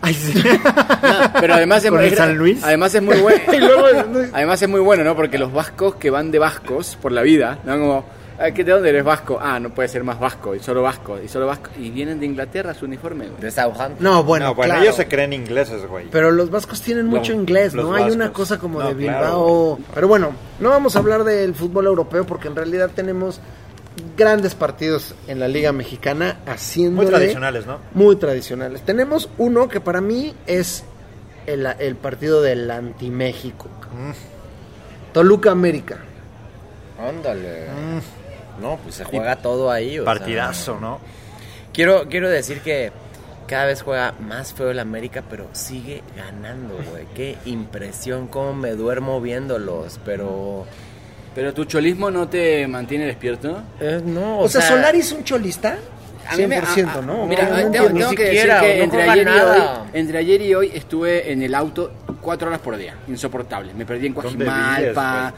[0.02, 0.34] Ay, sí.
[0.42, 2.62] No, pero además es ¿Con muy- el San Luis?
[2.62, 3.40] Además es muy bueno.
[3.52, 3.86] Y luego-
[4.32, 5.16] además es muy bueno, ¿no?
[5.16, 7.78] Porque los vascos que van de vascos por la vida, ¿no?
[7.78, 8.04] Como,
[8.38, 9.38] "Ah, ¿qué- ¿de dónde eres vasco?
[9.40, 11.70] Ah, no puede ser más vasco, y solo vasco, y solo vasco.
[11.78, 13.40] Y vienen de Inglaterra su uniforme, güey.
[13.40, 13.96] De Southampton.
[14.04, 14.82] No, bueno, no, bueno, claro.
[14.84, 16.06] ellos se creen ingleses, güey.
[16.10, 17.94] Pero los vascos tienen mucho Los- inglés, ¿no?
[17.94, 19.76] Hay una cosa como No, de Bilbao.
[19.76, 20.30] claro, Pero bueno,
[20.60, 23.40] no vamos a hablar del fútbol europeo porque en realidad tenemos
[24.16, 27.78] grandes partidos en la Liga Mexicana haciendo Muy tradicionales, ¿no?
[27.94, 28.82] Muy tradicionales.
[28.82, 30.84] Tenemos uno que para mí es
[31.46, 33.68] el, el partido del anti-México.
[35.12, 35.98] Toluca América.
[36.98, 37.66] Ándale.
[38.60, 39.98] No, pues se juega todo ahí.
[39.98, 40.98] o sea, Partidazo, ¿no?
[41.72, 42.92] Quiero, quiero decir que
[43.46, 47.06] cada vez juega más feo el América, pero sigue ganando, güey.
[47.14, 50.66] Qué impresión, cómo me duermo viéndolos, pero...
[51.36, 53.62] Pero tu cholismo no te mantiene despierto.
[53.78, 55.76] eh, no, O, sea, Solari es un cholista.
[56.28, 57.26] A mí me- 100%, a- a- ¿no?
[57.26, 58.10] Mira, No, tengo, no tengo entiendo.
[58.16, 59.82] que siquiera, decir que no entre ayer, y nada.
[59.82, 63.72] hoy, entre ayer y hoy estuve en el auto cuatro horas por día, insoportable.
[63.74, 65.34] Me perdí en ¿Dónde Coajimalpa,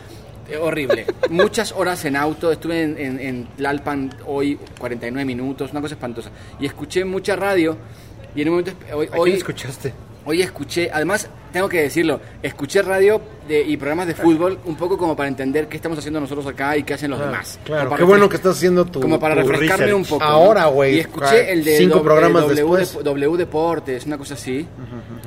[0.49, 1.05] eh, horrible.
[1.29, 6.31] Muchas horas en auto, estuve en, en, en Tlalpan hoy 49 minutos, una cosa espantosa.
[6.59, 7.77] Y escuché mucha radio
[8.35, 9.93] y en un momento, hoy, ¿A quién hoy, escuchaste?
[10.29, 14.99] Hoy escuché, además tengo que decirlo, escuché radio de- y programas de fútbol un poco
[14.99, 17.59] como para entender qué estamos haciendo nosotros acá y qué hacen los demás.
[17.65, 19.01] Claro, qué bueno que estás haciendo tu...
[19.01, 19.97] como para tu refrescarme research.
[19.97, 20.25] un poco.
[20.25, 23.05] Ahora, güey, Y escuché el de cinco doble- programas w, después.
[23.05, 24.67] W Deportes, una cosa así,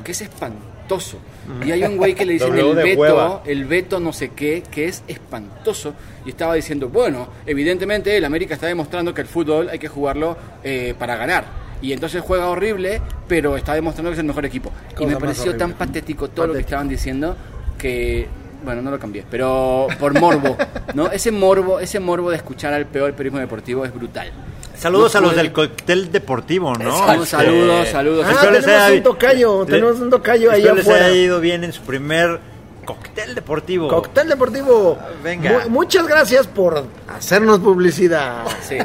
[0.03, 1.17] que es espantoso.
[1.65, 3.41] Y hay un güey que le dicen el Beto, hueva.
[3.45, 5.93] el Beto no sé qué, que es espantoso.
[6.25, 10.37] Y estaba diciendo, bueno, evidentemente el América está demostrando que el fútbol hay que jugarlo
[10.63, 11.70] eh, para ganar.
[11.81, 14.71] Y entonces juega horrible, pero está demostrando que es el mejor equipo.
[14.99, 17.35] y me pareció tan patético todo lo que estaban diciendo
[17.77, 18.27] que
[18.63, 20.55] bueno, no lo cambié, pero por morbo,
[20.93, 21.09] ¿no?
[21.11, 24.31] Ese morbo, ese morbo de escuchar al peor periodismo deportivo es brutal.
[24.75, 26.95] Saludos No a los puede- del cóctel deportivo, ¿no?
[27.07, 28.25] Saludos, saludos, saludos.
[28.27, 31.05] Ah, Espero les tenemos haya- un tocayo, le- tenemos un tocayo ahí espero les afuera.
[31.07, 32.39] haya ido bien en su primer
[32.85, 33.87] cóctel deportivo.
[33.87, 34.97] Cóctel Deportivo.
[35.23, 35.63] Venga.
[35.65, 38.45] Mu- muchas gracias por hacernos publicidad.
[38.67, 38.77] Sí.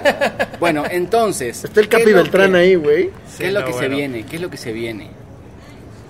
[0.60, 1.64] Bueno, entonces.
[1.64, 3.10] Está el ¿qué es Capi Beltrán que- ahí, güey.
[3.38, 4.24] ¿Qué es lo no, que se viene?
[4.26, 5.10] ¿Qué es lo que se viene?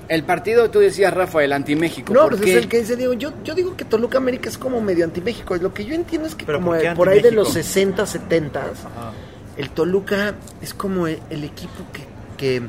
[0.09, 2.13] El partido, tú decías, Rafael, anti-México.
[2.15, 2.51] No, ¿por pues qué?
[2.53, 3.15] es el que dice Diego.
[3.15, 5.57] Yo, yo digo que Toluca América es como medio anti-México.
[5.57, 9.13] Lo que yo entiendo es que ¿Pero como por ahí de los 60, 70, Ajá.
[9.57, 12.05] el Toluca es como el, el equipo que,
[12.37, 12.63] que,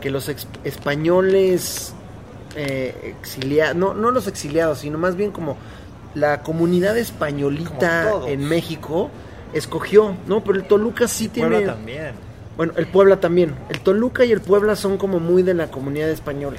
[0.00, 1.92] que los ex- españoles
[2.56, 5.56] eh, exiliados, no, no los exiliados, sino más bien como
[6.14, 9.10] la comunidad españolita en México
[9.52, 10.42] escogió, ¿no?
[10.42, 11.72] Pero el Toluca sí Puebla tiene...
[11.72, 12.12] también.
[12.56, 13.54] Bueno, el Puebla también.
[13.68, 16.58] El Toluca y el Puebla son como muy de la comunidad española.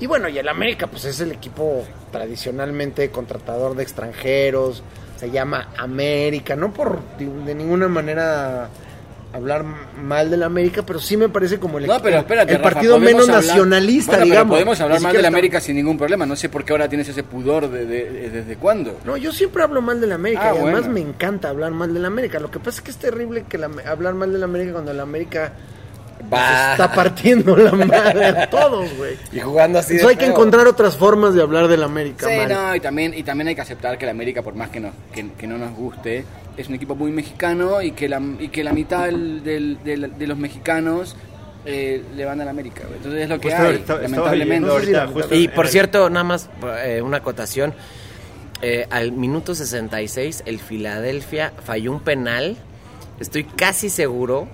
[0.00, 4.82] Y bueno, y el América, pues es el equipo tradicionalmente contratador de extranjeros.
[5.16, 6.56] Se llama América.
[6.56, 8.68] No por de ninguna manera
[9.32, 9.64] hablar
[10.02, 12.98] mal del América, pero sí me parece como el, No, pero espérate, el Rafa, partido
[12.98, 14.54] menos hablar- nacionalista, Bueno, pero digamos.
[14.54, 16.26] podemos hablar mal de la está- América sin ningún problema.
[16.26, 18.98] No sé por qué ahora tienes ese pudor de, de- de- desde cuándo.
[19.04, 20.94] No, yo siempre hablo mal de la América Ah, y además bueno.
[20.94, 22.40] me encanta hablar mal de la América.
[22.40, 24.92] Lo que pasa es que es terrible que la- hablar mal de la América cuando
[24.92, 25.52] la América
[26.28, 29.16] pues, está partiendo la madre a todos, güey.
[29.32, 32.26] Y jugando así de Eso hay que encontrar otras formas de hablar de la América.
[32.28, 32.48] Sí, mal.
[32.48, 34.92] no, y también, y también hay que aceptar que la América, por más que, nos,
[35.14, 36.24] que, que no nos guste,
[36.56, 40.18] es un equipo muy mexicano y que la, y que la mitad del- del- del-
[40.18, 41.16] de los mexicanos
[41.66, 42.82] eh, le van a la América.
[42.84, 42.96] güey.
[42.96, 44.70] Entonces es lo que Justo hay, lamentablemente.
[44.70, 46.48] ahorita, Y por el- cierto, nada más
[46.84, 47.74] eh, una acotación.
[48.62, 52.56] Eh, al minuto 66, el Filadelfia falló un penal.
[53.18, 54.48] Estoy casi seguro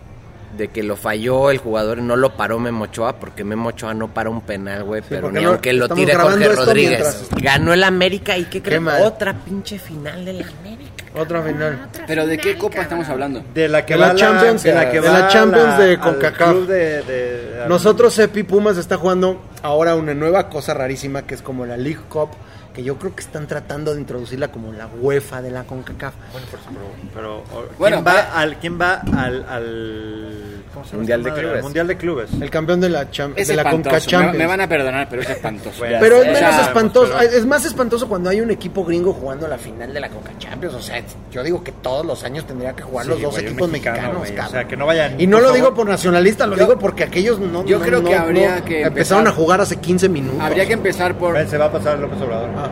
[0.57, 3.95] de que lo falló el jugador y no lo paró Memo Ochoa, porque Memo Ochoa
[3.95, 6.91] no para un penal, güey, pero ni no- aunque lo tire Jorge Rodríguez.
[7.01, 8.85] mientras- Ganó el América y ¿qué creen?
[8.85, 9.03] mal.
[9.03, 10.96] Otra pinche final de la América.
[11.17, 11.89] Otra final.
[12.07, 13.43] Pero ¿de qué copa estamos hablando?
[13.55, 15.85] De la que De va la Champions, de la que de va la Champions de
[15.93, 16.57] al CONCACAF.
[16.67, 21.65] de- de- Nosotros, Epi Pumas está jugando ahora una nueva cosa rarísima que es como
[21.67, 22.31] la League Cup,
[22.77, 26.13] que yo creo que están tratando de introducirla como la UEFA de la CONCACAF.
[26.31, 26.81] Bueno, por supuesto,
[27.15, 31.33] pero ¿quién Bueno, va al quién va al, al ¿cómo se llama Mundial de?
[31.33, 31.57] Clubes.
[31.57, 32.31] Al Mundial de Clubes.
[32.39, 34.37] El campeón de la, cham- Es de la CONCA Champions.
[34.37, 35.79] me van a perdonar, pero es espantoso.
[35.79, 39.49] Bueno, Pero es menos espantoso, pero- es más espantoso cuando hay un equipo gringo jugando
[39.49, 40.75] la final de la Conca Champions.
[40.75, 41.03] O sea,
[41.33, 44.49] yo digo que todos los años tendría que jugar los dos güey, equipos mexicano, mexicanos,
[44.51, 45.57] o sea, que no vayan, Y no lo favor.
[45.57, 47.65] digo por nacionalista, lo Yo- digo porque aquellos no.
[47.65, 50.43] yo no- creo no- que habría no- que Empezaron empezar- a jugar hace 15 minutos.
[50.43, 51.37] Habría que empezar por...
[51.49, 52.51] Se va a pasar López Obrador.
[52.57, 52.66] Ah,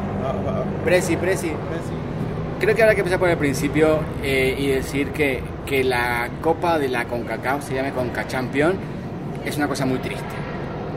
[0.84, 1.52] Presi, Presi.
[2.60, 6.78] creo que habrá que empezar por el principio eh, y decir que, que la Copa
[6.78, 8.74] de la CONCACAF se llame CONCA Champion
[9.44, 10.24] es una cosa muy triste.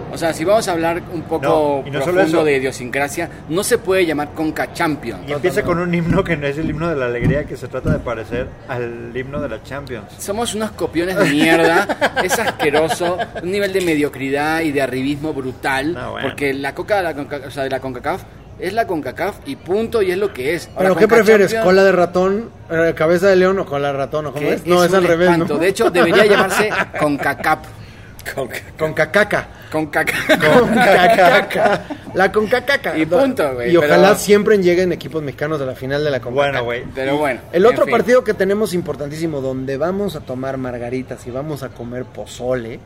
[0.10, 3.78] O sea, si vamos a hablar un poco No, no profundo de idiosincrasia, no se
[3.78, 5.20] puede llamar CONCA Champion.
[5.28, 7.68] Y empieza con un himno que no es el himno de la alegría, que se
[7.68, 10.06] trata de parecer al himno de la Champions.
[10.18, 11.86] Somos unos copiones de mierda,
[12.24, 16.30] es asqueroso, un nivel de mediocridad y de arribismo brutal, Ah, bueno.
[16.30, 18.24] porque la coca de la, Conca- o sea, de la CONCACAF
[18.60, 20.70] es la CONCACAF y punto, y es lo que es.
[20.78, 21.52] ¿Pero qué prefieres?
[21.52, 24.26] Champions- ¿Cola de ratón, eh, cabeza de león o cola de ratón?
[24.28, 24.66] ¿O cómo es?
[24.66, 25.46] No, es, al revés, ¿no?
[25.46, 27.66] De hecho, debería llamarse CONCACAP.
[28.78, 29.48] Con cacaca.
[29.72, 30.16] CONCACAP.
[30.44, 31.86] Con cacaca.
[32.14, 32.98] La con cacaca.
[32.98, 36.20] Y punto, güey, Y ojalá pero- siempre lleguen equipos mexicanos a la final de la
[36.20, 36.36] CONCACAF.
[36.36, 36.84] Bueno, güey.
[36.94, 37.40] Pero bueno.
[37.54, 37.92] El otro fin.
[37.92, 42.80] partido que tenemos importantísimo, donde vamos a tomar margaritas y vamos a comer pozole,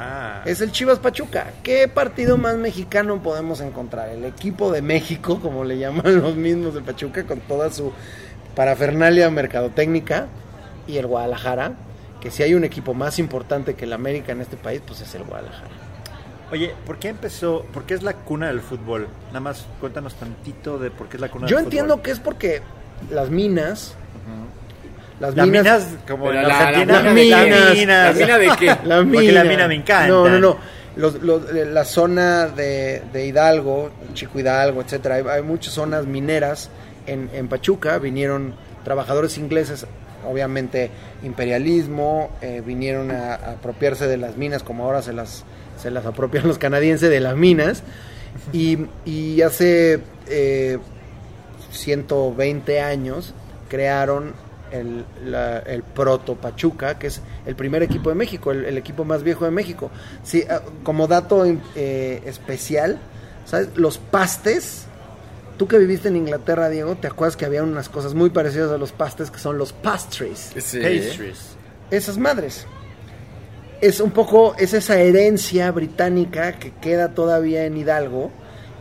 [0.00, 0.42] Ah.
[0.44, 1.52] es el Chivas Pachuca.
[1.64, 4.10] ¿Qué partido más mexicano podemos encontrar?
[4.10, 7.92] El equipo de México, como le llaman los mismos de Pachuca, con toda su
[8.54, 10.28] parafernalia mercadotécnica,
[10.86, 11.72] y el Guadalajara,
[12.20, 15.14] que si hay un equipo más importante que el América en este país, pues es
[15.16, 15.68] el Guadalajara.
[16.50, 17.66] Oye, ¿por qué empezó?
[17.74, 19.06] ¿Por qué es la cuna del fútbol?
[19.28, 22.02] Nada más cuéntanos tantito de por qué es la cuna Yo del entiendo fútbol.
[22.04, 22.62] que es porque
[23.10, 23.94] las minas,
[25.20, 27.74] Las minas, minas, como la- Argentina, la- las minas.
[27.74, 28.16] minas.
[28.16, 28.66] ¿La mina de qué?
[28.84, 30.06] La Porque la mina me encanta.
[30.08, 30.56] No, no, no.
[30.96, 35.16] Los- los- eh, la zona de, de Hidalgo, Chico Hidalgo, etcétera.
[35.16, 36.70] Hay, hay muchas zonas mineras
[37.06, 37.98] en, en Pachuca.
[37.98, 38.54] Vinieron
[38.84, 39.86] trabajadores ingleses,
[40.28, 40.90] obviamente
[41.22, 45.44] imperialismo, eh, vinieron a, a apropiarse de las minas como ahora se las,
[45.82, 47.82] se las apropian los canadienses de las minas.
[48.52, 50.78] Y, y hace eh,
[51.72, 53.34] 120 años
[53.68, 54.32] crearon
[54.72, 59.04] el, la- el Proto Pachuca, que es el primer equipo de México, el, el equipo
[59.04, 59.90] más viejo de México.
[60.22, 61.44] Sí, ah, como dato
[61.74, 62.98] eh, especial,
[63.44, 63.68] ¿sabes?
[63.76, 64.84] Los pastes,
[65.56, 68.78] tú que viviste en Inglaterra, Diego, te acuerdas que había unas cosas muy parecidas a
[68.78, 70.52] los pastes que son los pastries.
[70.58, 70.80] Sí.
[70.80, 71.56] Pastries.
[71.90, 72.66] Esas madres.
[73.80, 78.30] Es un poco, es esa herencia británica que queda todavía en Hidalgo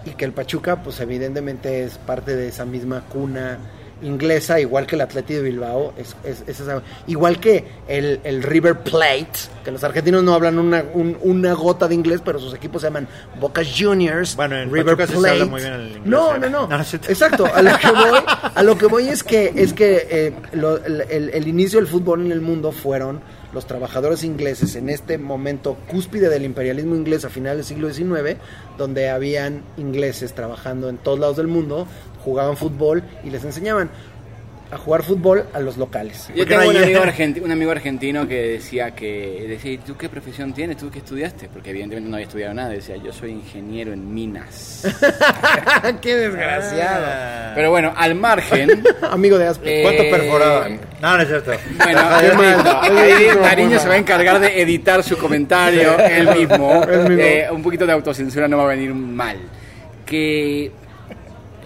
[0.06, 3.60] y que el Pachuca, pues evidentemente es parte de esa misma cuna
[4.02, 8.44] inglesa, igual que el Atleti de Bilbao, es, es- es esa- igual que el, el
[8.44, 9.28] River Plate,
[9.64, 12.88] que los argentinos no hablan una, un- una gota de inglés, pero sus equipos se
[12.88, 13.08] llaman
[13.40, 15.34] Boca Juniors, Bueno, en River Pachuca sí se Plate.
[15.34, 16.40] habla muy bien el inglés, no, ¿eh?
[16.40, 16.76] no, no, No.
[16.82, 18.20] Exacto, a lo que voy,
[18.56, 21.88] a lo que voy es que es que eh, lo- el, el- el inicio del
[21.88, 23.22] fútbol en el mundo fueron
[23.54, 28.38] los trabajadores ingleses en este momento cúspide del imperialismo inglés a finales del siglo XIX,
[28.78, 31.88] donde habían ingleses trabajando en todos lados del mundo,
[32.28, 33.90] jugaban fútbol y les enseñaban
[34.70, 36.28] a jugar fútbol a los locales.
[36.36, 39.78] Yo ¿Por qué tengo un amigo, argenti- un amigo argentino que decía que, decía, ¿y
[39.78, 40.76] tú qué profesión tienes?
[40.76, 41.48] ¿Tú qué estudiaste?
[41.48, 42.68] Porque evidentemente no había estudiado nada.
[42.72, 44.86] Decía, yo soy ingeniero en minas.
[46.02, 47.06] ¡Qué desgraciado!
[47.08, 47.52] Ah.
[47.56, 49.70] Pero bueno, al margen, Amigo de Asper.
[49.70, 50.80] Eh, ¿Cuánto perforaban?
[51.02, 51.52] No, no es cierto.
[52.36, 56.84] bueno, Nariño se va a encargar de editar su comentario él mismo.
[56.84, 57.24] Él mismo.
[57.24, 59.38] Eh, un poquito de autocensura no va a venir mal.
[60.06, 60.72] Que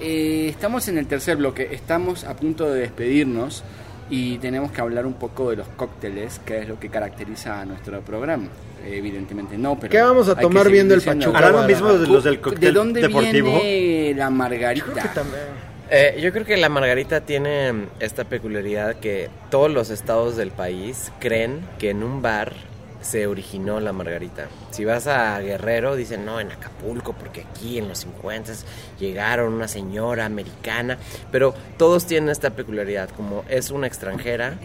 [0.01, 3.63] eh, estamos en el tercer bloque, estamos a punto de despedirnos
[4.09, 7.65] y tenemos que hablar un poco de los cócteles, que es lo que caracteriza a
[7.65, 8.47] nuestro programa.
[8.83, 9.91] Eh, evidentemente no, pero...
[9.91, 11.49] ¿Qué vamos a tomar viendo el Pachuca?
[11.51, 13.61] Lo mismo de los del ¿De cóctel dónde deportivo.
[13.61, 14.85] viene la margarita?
[14.85, 15.71] Creo que también.
[15.89, 20.51] Eh, yo creo que la margarita tiene mm, esta peculiaridad que todos los estados del
[20.51, 22.53] país creen que en un bar
[23.01, 24.47] se originó la margarita.
[24.71, 28.53] Si vas a Guerrero, dicen, no, en Acapulco, porque aquí en los 50
[28.99, 30.97] llegaron una señora americana,
[31.31, 34.57] pero todos tienen esta peculiaridad, como es una extranjera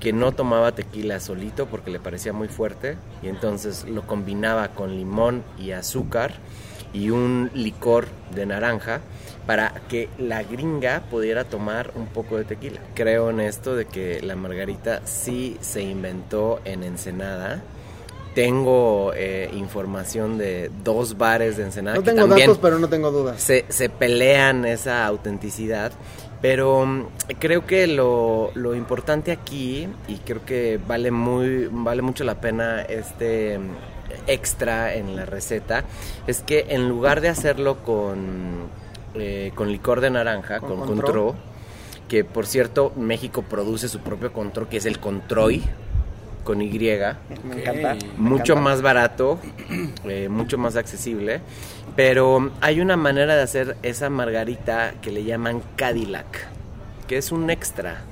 [0.00, 4.96] que no tomaba tequila solito porque le parecía muy fuerte y entonces lo combinaba con
[4.96, 6.32] limón y azúcar
[6.92, 9.00] y un licor de naranja
[9.46, 12.80] para que la gringa pudiera tomar un poco de tequila.
[12.94, 17.62] Creo en esto de que la margarita sí se inventó en Ensenada.
[18.34, 22.88] Tengo eh, información de dos bares de Ensenada No que tengo también datos, pero no
[22.88, 23.42] tengo dudas.
[23.42, 25.92] se, se pelean esa autenticidad.
[26.40, 27.06] Pero mm,
[27.38, 32.82] creo que lo, lo importante aquí, y creo que vale, muy, vale mucho la pena
[32.82, 33.58] este
[34.26, 35.84] extra en la receta,
[36.26, 38.68] es que en lugar de hacerlo con,
[39.14, 40.94] eh, con licor de naranja, Con con, Contro.
[41.06, 41.34] contro,
[42.08, 45.62] que por cierto México produce su propio contro, que es el controy,
[46.44, 46.80] con Y, Me
[47.60, 47.94] encanta.
[47.94, 48.60] me mucho encanta.
[48.70, 49.38] más barato,
[50.04, 51.40] eh, mucho más accesible.
[51.96, 56.46] Pero hay una manera de hacer esa margarita que le llaman Cadillac,
[57.06, 58.02] que es un extra.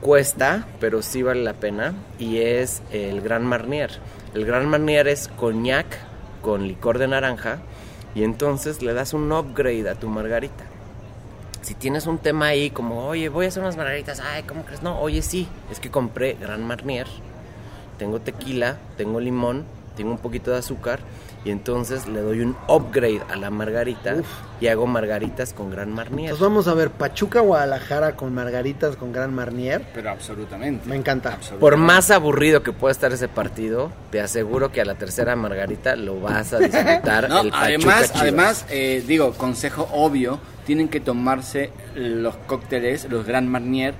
[0.00, 1.94] Cuesta, pero sí vale la pena.
[2.18, 3.90] Y es el Gran Marnier.
[4.34, 5.86] El Gran Marnier es coñac
[6.42, 7.60] con licor de naranja.
[8.16, 10.64] Y entonces le das un upgrade a tu margarita.
[11.62, 14.82] si tienes un tema ahí como, oye, voy a hacer unas margaritas, ay, ¿cómo crees?
[14.82, 17.06] No, oye, sí, es que compré Gran Marnier,
[17.96, 19.64] tengo tequila, tengo limón,
[19.96, 21.00] tengo un poquito de azúcar
[21.44, 24.16] y entonces le doy un upgrade a la margarita
[24.60, 26.30] y hago margaritas con Gran Marnier.
[26.30, 29.84] Entonces vamos a ver Pachuca, Guadalajara con margaritas con Gran Marnier.
[29.92, 30.88] Pero absolutamente.
[30.88, 31.30] Me encanta.
[31.34, 31.60] Absolutamente.
[31.60, 35.96] Por más aburrido que pueda estar ese partido, te aseguro que a la tercera margarita
[35.96, 37.28] lo vas a disfrutar.
[37.34, 38.22] No, el Pachuca además, Chivas.
[38.22, 43.94] además eh, digo, consejo obvio, tienen que tomarse los cócteles, los Grand Marnier,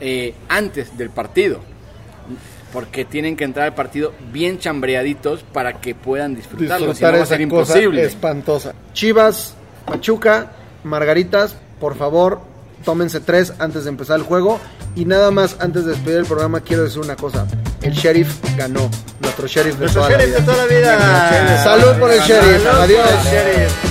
[0.00, 1.60] eh, antes del partido.
[2.72, 6.76] Porque tienen que entrar al partido bien chambreaditos para que puedan disfrutarlo.
[6.78, 8.04] si no Disfrutar va a ser cosa imposible.
[8.04, 8.74] espantosa.
[8.92, 9.54] Chivas,
[9.86, 10.52] Pachuca,
[10.84, 12.40] margaritas, por favor,
[12.84, 14.60] tómense tres antes de empezar el juego.
[14.96, 17.46] Y nada más, antes de despedir el programa, quiero decir una cosa.
[17.82, 18.88] El sheriff ganó.
[19.20, 20.40] Nuestro sheriff de Nuestro toda la sheriff vida.
[20.40, 21.64] de toda la vida.
[21.64, 22.62] Salud por el sheriff.
[22.62, 23.10] Salud por Adiós.
[23.10, 23.89] el sheriff.